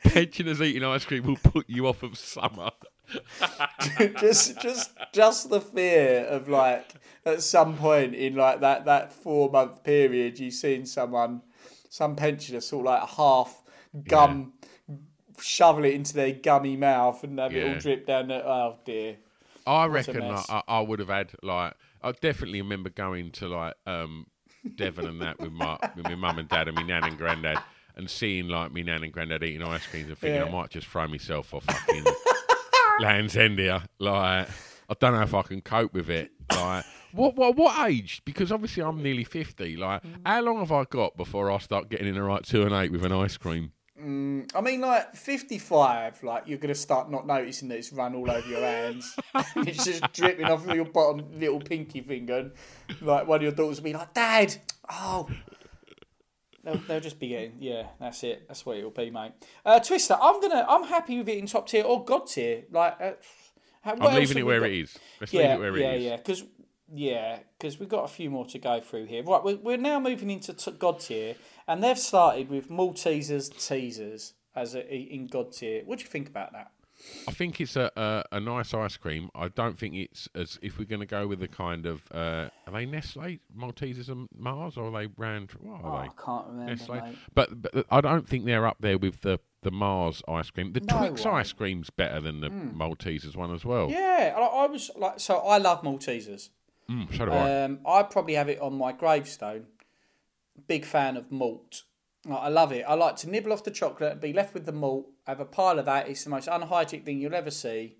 [0.05, 2.70] Pensioners eating ice cream will put you off of summer.
[4.20, 6.94] just just just the fear of like
[7.24, 11.40] at some point in like that that four month period you've seen someone
[11.88, 13.62] some pensioner sort of like half
[14.09, 14.53] gum
[15.40, 19.16] shovel it into their gummy mouth and have it all drip down the oh dear
[19.66, 20.51] I reckon like.
[20.51, 21.74] I, I would have had like
[22.09, 24.26] I definitely remember going to like um
[24.76, 27.59] Devon and that with my with my mum and dad and my nan and granddad
[27.96, 30.46] and seeing like me nan and granddad eating ice creams and thinking Yeah.
[30.46, 32.04] I might just throw myself off fucking
[33.00, 33.82] Land's End here.
[33.98, 34.48] Like
[34.88, 36.30] I don't know if I can cope with it.
[36.52, 38.22] Like what what what age?
[38.24, 39.76] Because obviously I'm nearly fifty.
[39.76, 40.20] Like Mm.
[40.24, 42.92] how long have I got before I start getting in the right two and eight
[42.92, 43.72] with an ice cream?
[43.99, 48.47] I mean like 55 like you're gonna start not noticing that it's run all over
[48.47, 49.16] your hands
[49.57, 52.51] it's just dripping off your bottom little pinky finger
[52.88, 54.55] and like one of your daughters will be like dad
[54.90, 55.28] oh
[56.66, 58.49] They'll, they'll just be getting, yeah, that's it.
[58.49, 59.30] That's what it'll be, mate.
[59.64, 62.64] Uh, Twister, I'm gonna, I'm happy with it in top tier or god tier.
[62.72, 63.12] Like, uh,
[63.82, 64.70] how, I'm leaving it where got?
[64.70, 64.99] it is.
[65.20, 66.03] Let's yeah, leave it where yeah, it is.
[66.03, 66.44] Yeah, yeah, because
[66.93, 69.22] yeah, because we've got a few more to go through here.
[69.22, 71.34] Right, we're, we're now moving into t- god tier,
[71.66, 75.82] and they've started with Maltesers teasers as a, in god tier.
[75.84, 76.70] What do you think about that?
[77.28, 79.28] I think it's a, a a nice ice cream.
[79.34, 82.49] I don't think it's as if we're going to go with the kind of uh,
[82.66, 85.51] are they Nestle Maltesers and Mars or are they brand?
[85.61, 86.95] What Oh, are I can't remember, Nestle.
[86.95, 87.16] mate.
[87.34, 90.72] But, but I don't think they're up there with the the Mars ice cream.
[90.72, 91.32] The No Twix way.
[91.32, 93.91] ice cream's better than the Maltesers one as well.
[93.91, 96.49] Yeah, I, I was like, so I love Maltesers.
[96.91, 97.64] Mm, so do I.
[97.64, 99.66] Um, I probably have it on my gravestone.
[100.66, 101.82] Big fan of malt.
[102.30, 102.84] I love it.
[102.87, 105.07] I like to nibble off the chocolate and be left with the malt.
[105.26, 106.09] Have a pile of that.
[106.09, 107.97] It's the most unhygienic thing you'll ever see.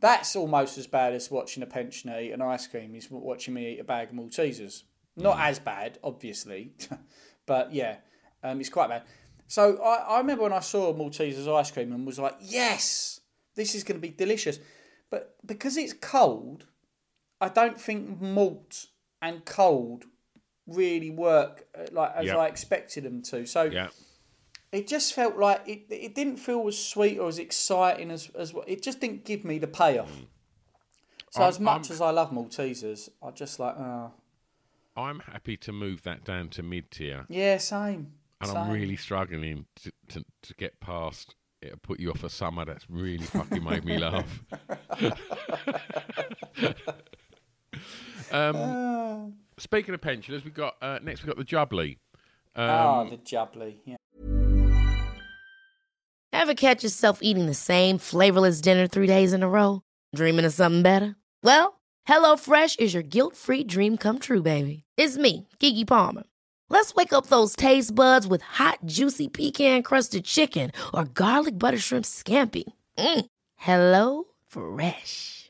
[0.00, 2.94] That's almost as bad as watching a pensioner eat an ice cream.
[2.94, 4.84] Is watching me eat a bag of Maltesers.
[5.16, 6.72] Not as bad, obviously,
[7.46, 7.96] but yeah,
[8.44, 9.02] um, it's quite bad.
[9.48, 13.20] So I, I remember when I saw Maltesers ice cream and was like, yes,
[13.56, 14.60] this is going to be delicious.
[15.10, 16.66] But because it's cold,
[17.40, 18.86] I don't think malt
[19.22, 20.04] and cold
[20.66, 22.36] really work uh, like as Yep.
[22.36, 23.46] I expected them to.
[23.46, 23.88] So yeah.
[24.72, 28.52] it just felt like it, it didn't feel as sweet or as exciting as as
[28.66, 30.10] it just didn't give me the payoff.
[31.30, 34.12] So I'm- as much I'm- as I love Maltesers, I just like oh
[34.96, 38.12] I'm happy to move that down to mid tier, yeah, same.
[38.40, 38.56] and same.
[38.56, 41.34] I'm really struggling to, to to get past.
[41.62, 42.64] It'll put you off a summer.
[42.64, 44.44] That's really fucking made me laugh.
[48.32, 51.22] um, speaking of pensioners, we got uh, next.
[51.22, 51.98] We have got the Jubbly.
[52.56, 53.74] Um, Ah, the jubbly.
[53.84, 53.96] Yeah.
[56.32, 59.82] Ever catch yourself eating the same flavorless dinner three days in a row?
[60.14, 61.16] Dreaming of something better?
[61.42, 64.84] Well, HelloFresh is your guilt free dream come true, baby.
[64.96, 66.24] It's me, Keke Palmer.
[66.70, 71.78] Let's wake up those taste buds with hot, juicy pecan crusted chicken or garlic butter
[71.78, 72.64] shrimp scampi.
[72.98, 73.24] Mm.
[73.56, 75.47] Hello Fresh.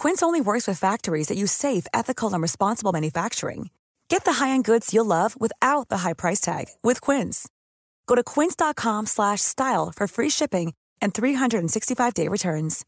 [0.00, 3.68] Quince only works with factories that use safe, ethical, and responsible manufacturing.
[4.08, 7.50] Get the high-end goods you'll love without the high price tag with Quince.
[8.06, 10.72] Go to quince.com slash style for free shipping
[11.02, 12.86] and 365-day returns.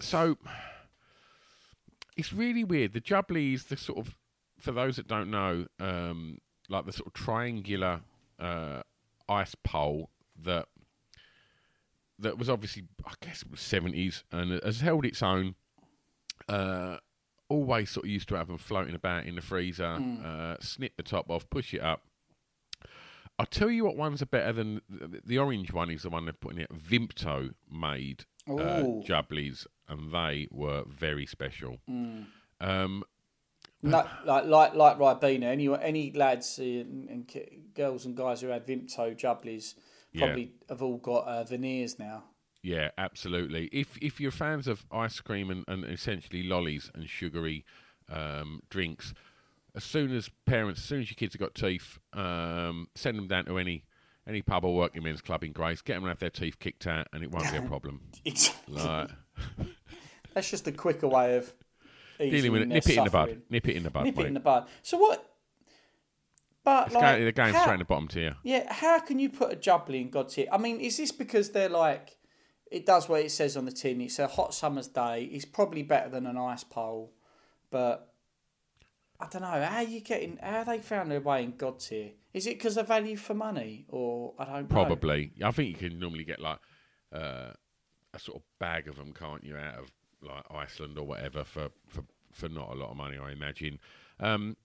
[0.00, 0.36] so
[2.18, 2.92] it's really weird.
[2.92, 4.14] The Jubbly is the sort of,
[4.58, 6.36] for those that don't know, um,
[6.68, 8.02] like the sort of triangular
[8.38, 8.82] uh,
[9.30, 10.10] ice pole
[10.42, 10.66] that
[12.18, 15.54] that was obviously, I guess, it was seventies and has held its own.
[16.48, 16.98] Uh,
[17.48, 19.98] always sort of used to have them floating about in the freezer.
[20.24, 22.02] Uh, snip the top off, push it up.
[23.38, 26.24] I'll tell you what ones are better than the, the orange one is the one
[26.24, 26.70] they're putting it.
[26.72, 28.52] Vimto made uh,
[29.04, 31.78] Jubblies, and they were very special.
[32.60, 33.02] Um,
[33.82, 35.44] No, like like like Ribena.
[35.44, 37.32] Any any lads and, and
[37.74, 39.74] girls and guys who had Vimto jubblies
[40.14, 40.26] Yeah.
[40.26, 42.24] probably have all got uh, veneers now.
[42.62, 43.68] Yeah, absolutely.
[43.72, 47.64] If if you're fans of ice cream and, and essentially lollies and sugary
[48.10, 49.12] um, drinks,
[49.74, 53.28] as soon as parents, as soon as your kids have got teeth, um, send them
[53.28, 53.84] down to any
[54.26, 55.82] any pub or working men's club in Grace.
[55.82, 58.00] Get them to have their teeth kicked out, and it won't be a problem.
[58.24, 58.76] Exactly.
[58.76, 59.10] Like
[60.32, 61.52] That's just a quicker way of
[62.18, 63.42] dealing with it, nip it in the bud.
[63.50, 64.24] Nip it in the bud, Nip mate.
[64.24, 64.66] it in the bud.
[64.82, 65.33] So what?
[66.64, 68.36] But It's like, going, they're going how- straight in the bottom tier.
[68.42, 70.46] Yeah, how can you put a jubbly in God's ear?
[70.50, 72.16] I mean, is this because they're like,
[72.70, 74.00] it does what it says on the tin?
[74.00, 75.24] It's a hot summer's day.
[75.30, 77.12] It's probably better than an ice pole,
[77.70, 78.14] but
[79.20, 79.62] I don't know.
[79.62, 80.38] How you getting?
[80.42, 82.12] How they found their way in God's ear?
[82.32, 84.74] Is it because of value for money, or I don't know?
[84.74, 85.32] Probably.
[85.44, 86.58] I think you can normally get like
[87.12, 87.50] uh,
[88.12, 89.92] a sort of bag of them, can't you, out of
[90.22, 92.02] like Iceland or whatever for, for,
[92.32, 93.78] for not a lot of money, I imagine.
[94.18, 94.56] Um,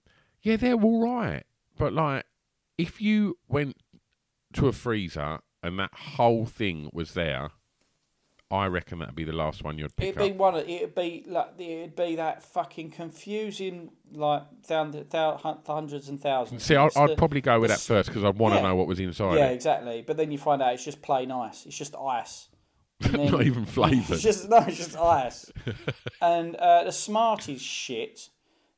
[0.41, 1.43] yeah, they're all right.
[1.79, 2.25] But like,
[2.77, 3.77] if you went
[4.53, 7.49] to a freezer and that whole thing was there,
[8.51, 10.37] I reckon that'd be the last one you'd pick It'd be up.
[10.37, 10.55] one.
[10.55, 16.19] of- It'd be like it'd be that fucking confusing, like down the thou, hundreds and
[16.19, 16.63] thousands.
[16.63, 18.67] See, I'd, I'd the- probably go with that first because I'd want to Yeah.
[18.69, 19.53] know what was inside Yeah, it.
[19.53, 20.03] exactly.
[20.05, 21.65] But then you find out it's just plain ice.
[21.67, 22.49] It's just ice.
[23.01, 24.15] Then- Not even flavoured.
[24.15, 25.51] It's just no, it's just ice.
[26.21, 28.29] and uh, the Smarties shit,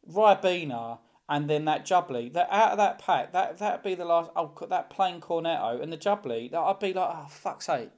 [0.08, 0.99] Ribena,
[1.32, 2.32] and then that Jubbly.
[2.34, 4.30] That out of that pack, that that'd be the last.
[4.36, 6.52] Oh, that plain Cornetto and the Jubbly.
[6.52, 7.90] That I'd be like, oh fuck's sake.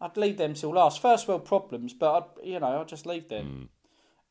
[0.00, 1.02] I'd leave them till last.
[1.02, 3.68] First world problems, but I'd you know I'd just leave them.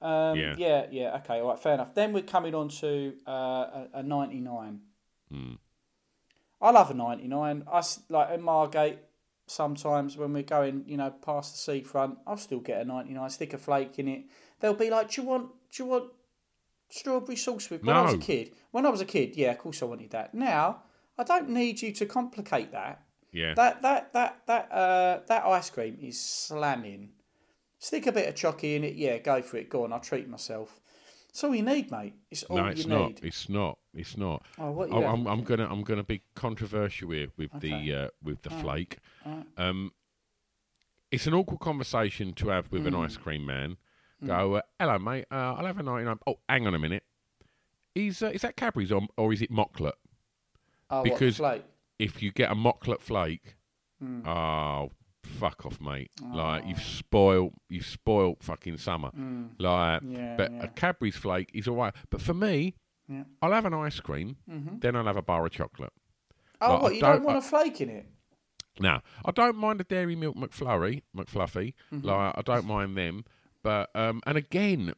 [0.02, 0.56] Um, Yeah.
[0.58, 1.94] yeah, yeah, okay, all right, fair enough.
[1.94, 4.80] Then we're coming on to uh, a, a ninety nine.
[6.62, 7.66] I love a ninety nine.
[7.72, 9.00] I like in Margate,
[9.46, 13.54] sometimes when we're going, you know, past the seafront, I'll still get a 99, stick
[13.54, 14.24] a flake in it.
[14.60, 16.12] They'll be like, do you want, do you want
[16.92, 17.84] strawberry sauce with?
[17.84, 20.12] When I was a kid, when I was a kid, yeah, of course I wanted
[20.12, 20.34] that.
[20.34, 20.84] Now,
[21.18, 23.02] I don't need you to complicate that.
[23.32, 23.54] Yeah.
[23.56, 27.10] That that that that uh that ice cream is slamming.
[27.80, 29.70] Stick a bit of chocky in it, yeah, go for it.
[29.70, 30.80] Go on, I'll treat myself.
[31.28, 32.14] That's all you need, mate.
[32.30, 32.90] It's all no, you it's need.
[32.90, 33.20] not.
[33.24, 33.78] It's not.
[33.94, 34.46] It's not.
[34.60, 37.70] Oh, what you I'm, I'm gonna I'm gonna be controversial here with Okay.
[37.70, 38.64] the uh, with the Alright.
[38.66, 38.98] flake.
[39.26, 39.46] Alright.
[39.58, 39.94] Um,
[41.10, 43.06] it's an awkward conversation to have with an Mm.
[43.06, 43.78] ice cream man.
[44.26, 45.26] Go, uh, hello, mate.
[45.32, 46.18] Uh, I'll have a 99.
[46.28, 47.04] Oh, hang on a minute.
[47.96, 49.94] Is uh, is that Cadbury's or, or is it Mocklet?
[50.90, 51.64] Oh, what, because flake?
[52.00, 53.56] if you get a Mocklet flake,
[54.04, 54.26] Mm.
[54.26, 54.90] oh,
[55.24, 56.10] fuck off, mate.
[56.34, 59.12] Like you've spoiled, you've spoiled fucking summer.
[59.12, 59.50] Mm.
[59.60, 60.64] Like, Yeah, but yeah.
[60.64, 61.94] a Cadbury's flake is alright.
[62.10, 62.74] But for me,
[63.08, 63.26] Yeah.
[63.44, 64.82] I'll have an ice cream, Mhm.
[64.82, 65.94] then I'll have a bar of chocolate.
[66.62, 66.96] Oh, Like, what?
[66.96, 68.08] You don't, don't- want I- a flake in it?
[68.80, 71.74] Now, I don't mind a dairy milk McFlurry, McFluffy.
[71.92, 72.04] Mhm.
[72.04, 73.26] Like I don't mind them,
[73.64, 74.94] but um, and again,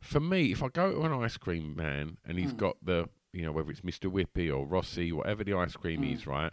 [0.00, 2.56] for me, if I go to an ice cream man and he's Mm.
[2.58, 4.10] got the, you know, whether it's Mr.
[4.10, 6.14] Whippy or Rossi, whatever the ice cream Mm.
[6.14, 6.52] is, right?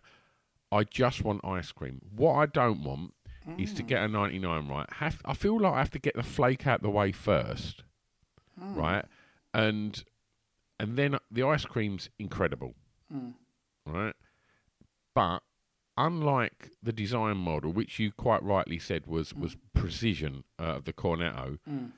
[0.71, 2.01] I just want ice cream.
[2.15, 3.13] What I don't want
[3.57, 3.88] is to Mm.
[3.88, 4.91] get a ninety nine right.
[4.93, 7.83] Have I feel like I have to get the flake out the way first,
[8.59, 8.75] Mm.
[8.75, 9.05] right?
[9.53, 10.03] And
[10.79, 12.75] and then the ice cream's incredible
[13.13, 13.33] Mm.
[13.85, 14.15] right?
[15.15, 15.41] But
[15.97, 20.93] unlike the design model, which you quite rightly said was was precision uh, of the
[20.93, 21.91] Cornetto, Mm.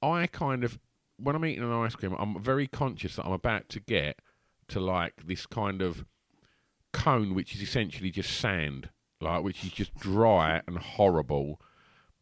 [0.00, 0.78] I kind of
[1.16, 4.20] when I'm eating an ice cream, I'm very conscious that I'm about to get
[4.68, 6.04] to like this kind of
[6.92, 8.90] cone, which is essentially just sand,
[9.20, 11.60] like which is just dry and horrible.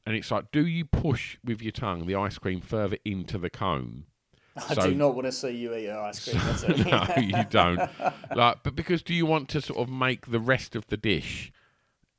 [0.07, 3.51] And it's like, do you push with your tongue the ice cream further into the
[3.51, 4.05] cone?
[4.57, 6.43] I So- do not want to see you eat an ice cream.
[6.45, 6.87] that's it.
[6.87, 7.07] no,
[7.39, 7.91] you don't.
[8.35, 11.53] Like, but because do you want to sort of make the rest of the dish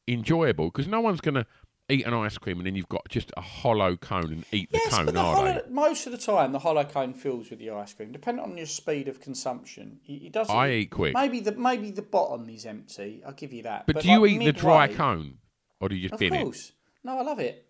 [0.07, 0.65] enjoyable?
[0.67, 1.45] Because no one's going to
[1.89, 4.77] eat an ice cream and then you've got just a hollow cone and eat the
[4.83, 5.71] Yes, cone, but the are hollow, they?
[5.73, 8.65] most of the time the hollow cone fills with the ice cream, depending on your
[8.65, 9.99] speed of consumption.
[10.05, 10.53] It doesn't.
[10.55, 11.13] I eat quick.
[11.13, 13.21] Maybe the maybe the bottom is empty.
[13.25, 13.85] I'll give you that.
[13.87, 15.37] But, do you like eat the dry cone
[15.79, 16.71] or do you just Of bin it?
[17.03, 17.65] No, I love it.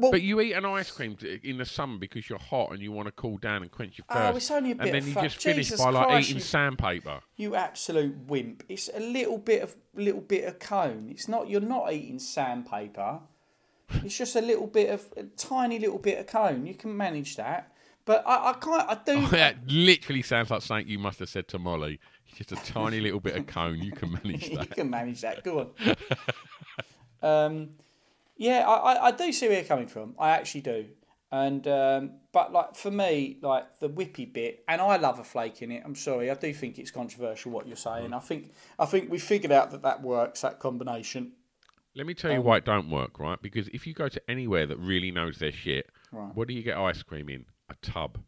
[0.00, 3.06] But you eat an ice cream in the summer because you're hot and you want
[3.06, 4.18] to cool down and quench your thirst.
[4.18, 4.36] Oh, thirst.
[4.36, 6.44] it's only a bit and then you just finish Jesus by like Christ, eating you-
[6.44, 7.20] sandpaper.
[7.36, 8.64] You absolute wimp.
[8.68, 11.08] It's a little bit of little bit of cone.
[11.10, 11.48] It's not.
[11.48, 13.20] You're not eating sandpaper.
[14.04, 16.66] It's just a little bit of a tiny little bit of cone.
[16.66, 17.72] You can manage that.
[18.04, 18.88] But I, I can't.
[18.88, 19.26] I do.
[19.30, 22.00] that literally sounds like something you must have said to Molly.
[22.28, 23.78] It's just a tiny little bit of cone.
[23.80, 24.68] You can manage that.
[24.68, 25.44] you can manage that.
[25.44, 25.96] Go on.
[27.22, 27.68] um,
[28.40, 30.14] yeah, I, I, do see where you're coming from.
[30.18, 30.86] I actually do.
[31.30, 35.60] And um, but like for me, like the whippy bit, and I love a flake
[35.60, 35.82] in it.
[35.84, 38.14] I'm sorry, I do think it's controversial what you're saying.
[38.14, 40.40] I think I think we figured out that that works.
[40.40, 41.32] That combination.
[41.94, 43.40] Let me tell you Um, why it don't work, right?
[43.42, 46.34] Because if you go to anywhere that really knows their shit, Right.
[46.34, 47.44] what do you get ice cream in?
[47.68, 48.18] A tub.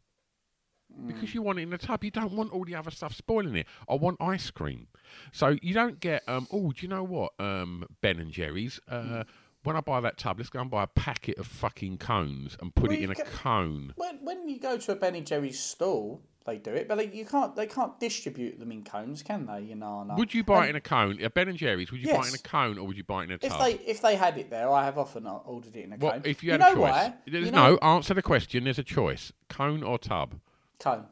[0.92, 1.06] Mm.
[1.06, 2.04] Because you want it in a tub.
[2.04, 3.66] You don't want all the other stuff spoiling it.
[3.88, 4.88] I want ice cream.
[5.32, 7.32] So you don't get, um, oh, do you know what?
[7.38, 8.78] Um, ben and Jerry's.
[8.90, 9.24] Mm.
[9.64, 12.74] When I buy that tub, let's go and buy a packet of fucking cones and
[12.74, 13.92] put Well, it in a cone.
[13.96, 17.06] When when you go to a Ben and Jerry's stall, they do it, but they,
[17.12, 17.54] you can't.
[17.54, 19.60] They can't distribute them in cones, can they?
[19.60, 20.02] You know.
[20.02, 20.16] no.
[20.16, 21.22] Would you buy And it in a cone?
[21.22, 23.20] A Ben and Jerry's, would you buy it in a cone or would you buy
[23.20, 23.60] it in a If tub?
[23.60, 26.22] they if they had it there, I have often ordered it in a Well, cone.
[26.24, 27.14] if you had know a choice, why?
[27.28, 28.64] there's You know- no answer the question.
[28.64, 30.34] There's a choice: cone or tub.
[30.80, 31.06] cone.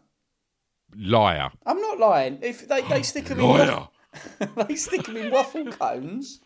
[0.97, 1.51] Liar.
[1.65, 2.41] I'm not lying.
[2.43, 3.87] If they, they stick them in Liar.
[4.41, 6.41] waffle, they stick 'em in waffle cones,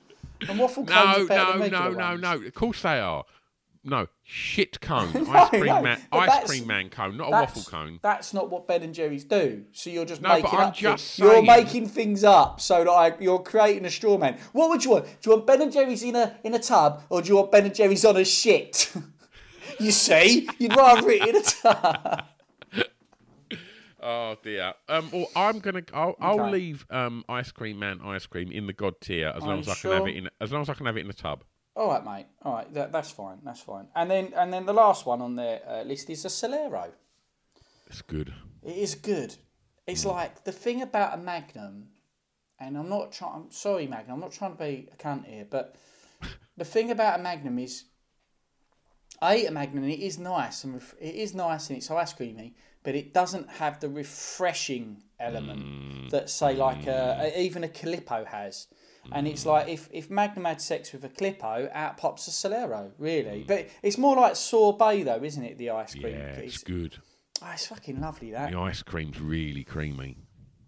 [0.49, 2.21] and waffle cones No, no, no, no, ones.
[2.23, 2.33] no.
[2.47, 3.25] Of course they are.
[3.87, 5.11] No, shit cone.
[5.15, 6.01] No, ice cream no, man.
[6.11, 8.01] Ice cream man cone, not a waffle cone.
[8.03, 9.65] That's not what Ben and Jerry's do.
[9.73, 10.75] So you're just No, but making I'm up.
[10.75, 11.19] just.
[11.19, 14.39] You're making things up so that I, you're creating a straw man.
[14.53, 15.05] What would you want?
[15.05, 17.53] Do you want Ben and Jerry's in a in a tub, or do you want
[17.53, 18.91] Ben and Jerry's on a shit?
[19.81, 22.25] you see, you'd rather it in a tub.
[24.07, 24.75] Oh dear.
[24.87, 25.83] Um, well, I'm gonna.
[25.95, 26.51] I'll, I'll Okay.
[26.51, 29.75] leave um, ice cream man ice cream in the god tier as long as I
[29.75, 30.29] can have it in.
[30.43, 31.43] As long as I can have it in the tub.
[31.75, 32.27] All right, mate.
[32.43, 33.39] All right, that, that's fine.
[33.43, 33.87] That's fine.
[33.97, 36.91] And then and then the last one on their uh, list is a Solero.
[37.89, 38.35] It's good.
[38.63, 39.37] It is good.
[39.87, 41.89] It's like the thing about a Magnum,
[42.61, 43.33] and I'm not trying.
[43.35, 44.15] I'm sorry, Magnum.
[44.15, 45.77] I'm not trying to be a cunt here, but
[46.59, 47.85] the thing about a Magnum is,
[49.21, 52.13] I eat a Magnum and it is nice and it is nice and it's ice
[52.13, 56.11] creamy, but it doesn't have the refreshing element mm.
[56.11, 57.21] that say like a, mm.
[57.23, 58.69] a- even a Calippo has.
[59.13, 59.49] And it's mm.
[59.49, 63.45] like if, if Magnum had sex with a Calippo, out pops a Solero, really.
[63.47, 65.59] But it's more like sorbet though, isn't it?
[65.59, 66.15] The ice cream.
[66.15, 66.97] Yeah, it's good.
[67.43, 68.53] Oh, it's fucking lovely that.
[68.53, 70.19] The ice cream's really creamy.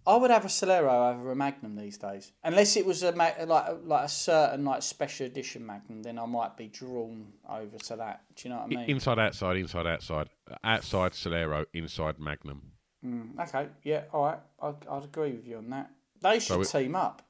[0.07, 3.37] I would have a Solero over a Magnum these days, unless it was a like
[3.45, 6.01] like a certain like special edition Magnum.
[6.01, 8.21] Then I might be drawn over to that.
[8.35, 8.89] Do you know what I I- mean?
[8.89, 10.29] Inside, outside, inside, outside,
[10.63, 12.61] outside Solero, inside Magnum.
[13.05, 15.91] Mm, okay, yeah, all right, I'd, I'd agree with you on that.
[16.21, 17.21] They should So it- team up.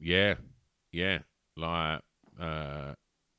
[0.00, 0.34] Yeah,
[0.92, 1.20] yeah,
[1.56, 2.00] like
[2.40, 2.94] uh,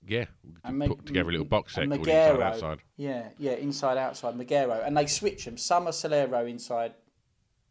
[0.08, 0.26] yeah,
[0.64, 2.80] And put together a little box set called Inside Outside.
[2.98, 5.58] Yeah, yeah, inside outside Magero, and they switch them.
[5.58, 6.94] Some are Solero inside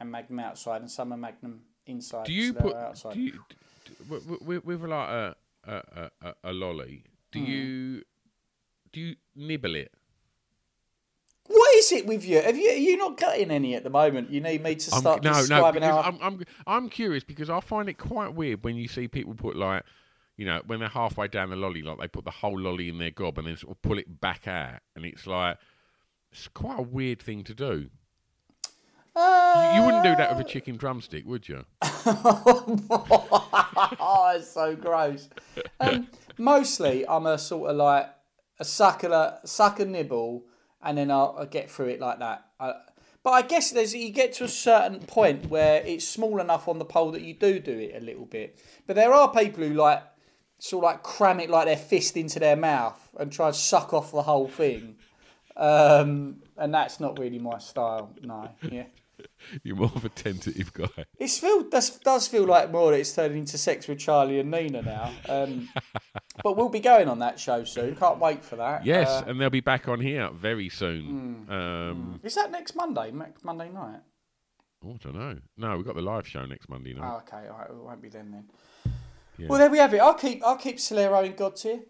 [0.00, 2.26] and Magnum outside, and some are Magnum inside.
[2.26, 3.14] Do you Solero put outside?
[3.14, 3.94] do you, d- d-
[4.40, 7.04] with, with, like a a, a, a- lolly?
[7.32, 7.46] Do Hmm.
[7.46, 8.02] you
[8.92, 9.92] do you nibble it?
[11.46, 12.40] What is it with you?
[12.40, 14.30] Have you are you not cutting any at the moment?
[14.30, 16.10] You need me to I'm- start no, no, describing because how.
[16.10, 19.56] I'm, I'm I'm curious because I find it quite weird when you see people put
[19.56, 19.82] like,
[20.36, 22.98] you know, when they're halfway down the lolly, like they put the whole lolly in
[22.98, 25.58] their gob and then sort of pull it back out, and it's like
[26.32, 27.90] it's quite a weird thing to do.
[29.16, 31.64] You, you wouldn't do that with a chicken drumstick, would you?
[31.82, 32.76] oh,
[34.36, 35.28] it's so gross.
[35.80, 36.08] Um,
[36.38, 38.08] mostly, I'm a sort of like
[38.58, 40.44] a sucker, sucker nibble,
[40.82, 42.46] and then I'll, I'll get through it like that.
[42.58, 42.74] I,
[43.22, 46.78] but I guess there's you get to a certain point where it's small enough on
[46.78, 48.58] the pole that you do do it a little bit.
[48.86, 50.02] But there are people who like
[50.58, 53.92] sort of like cram it like their fist into their mouth and try and suck
[53.92, 54.96] off the whole thing.
[55.56, 58.14] Um, and that's not really my style.
[58.22, 58.84] No, yeah.
[59.62, 61.04] You're more of a tentative guy.
[61.18, 64.50] It's feel does does feel like more that it's turning into sex with Charlie and
[64.50, 65.12] Nina now.
[65.28, 65.68] Um,
[66.42, 67.96] but we'll be going on that show soon.
[67.96, 68.84] Can't wait for that.
[68.84, 71.46] Yes, Uh, and they'll be back on here very soon.
[71.48, 73.10] Um, is that next Monday?
[73.10, 74.00] Next Monday night?
[74.84, 75.38] oh, I don't know.
[75.58, 77.12] No, we've got the live show next Monday night.
[77.12, 77.48] Oh, okay.
[77.48, 77.70] All right.
[77.70, 78.44] It won't be then then.
[79.36, 79.48] Yeah.
[79.48, 79.98] Well, there we have it.
[79.98, 81.80] I'll keep I'll keep Solero in God's ear.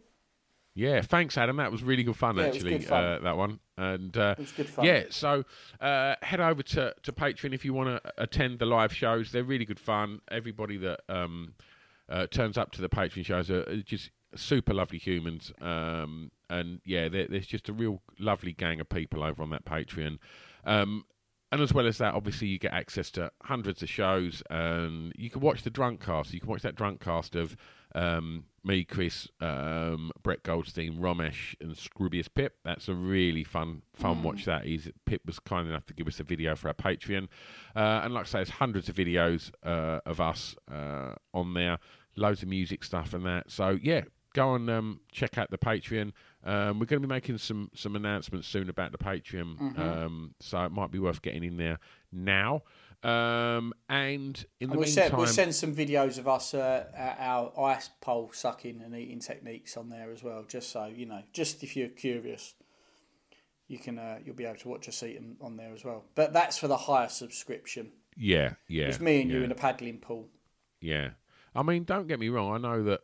[0.74, 1.56] Yeah, thanks, Adam.
[1.56, 2.78] That was really good fun, Yeah, actually.
[2.78, 3.04] good fun.
[3.04, 4.84] Uh, that one, and uh, It good fun.
[4.84, 5.44] Yeah, so
[5.80, 9.32] uh, head over to, to Patreon if you want to attend the live shows.
[9.32, 10.20] They're really good fun.
[10.30, 11.54] Everybody that um,
[12.08, 15.52] uh, turns up to the Patreon shows are just super lovely humans.
[15.60, 20.18] Um, and yeah, there's just a real lovely gang of people over on that Patreon.
[20.64, 21.04] Um,
[21.52, 25.30] and as well as that, obviously, you get access to hundreds of shows, and you
[25.30, 26.32] can watch the drunk cast.
[26.32, 27.56] You can watch that drunk cast of
[27.94, 32.56] um, me, Chris, um, Brett Goldstein, Romesh, and Scroobius Pip.
[32.64, 34.44] That's a really fun, fun watch.
[34.44, 34.90] That is.
[35.06, 37.28] Pip was kind enough to give us a video for our Patreon,
[37.74, 41.78] uh, and like I say, there's hundreds of videos uh, of us uh, on there,
[42.16, 43.50] loads of music stuff and that.
[43.50, 44.02] So yeah,
[44.34, 46.12] go and um, check out the Patreon.
[46.44, 49.78] Um, we're going to be making some some announcements soon about the Patreon, Mhm.
[49.78, 51.78] um, so it might be worth getting in there
[52.12, 52.62] now.
[53.03, 56.84] Um, and in the And we'll, meantime, send, we'll send some videos of us uh,
[57.18, 61.22] our ice pole sucking and eating techniques on there as well, just so you know.
[61.32, 62.55] Just if you're curious,
[63.68, 66.05] you can uh, you'll be able to watch us eating on there as well.
[66.14, 67.92] But that's for the higher subscription.
[68.16, 70.28] yeah, yeah, It's me and you in a paddling pool.
[70.82, 71.11] Yeah,
[71.55, 72.53] I mean, don't get me wrong.
[72.53, 73.01] I know that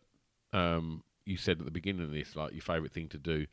[0.52, 3.46] um, you said at the beginning of this, like your favourite thing to do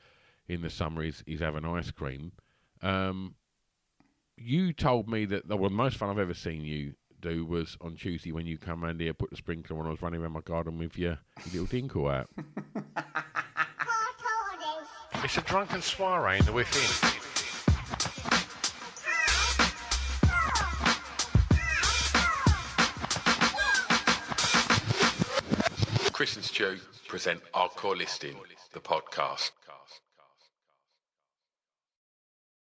[0.50, 2.34] in the summer is is have an ice cream.
[2.82, 3.36] Um,
[4.44, 7.78] you told me that the well, the most fun I've ever seen you do was
[7.80, 9.86] on Tuesday when you come round here, put the sprinkler on.
[9.86, 11.20] I was running around my garden with your,
[11.52, 12.30] your little dinkle out.
[15.24, 16.82] it's a drunken soiree in the within.
[26.12, 26.78] Chris and Stu
[27.08, 28.36] present Our Core Listing,
[28.74, 29.52] the podcast.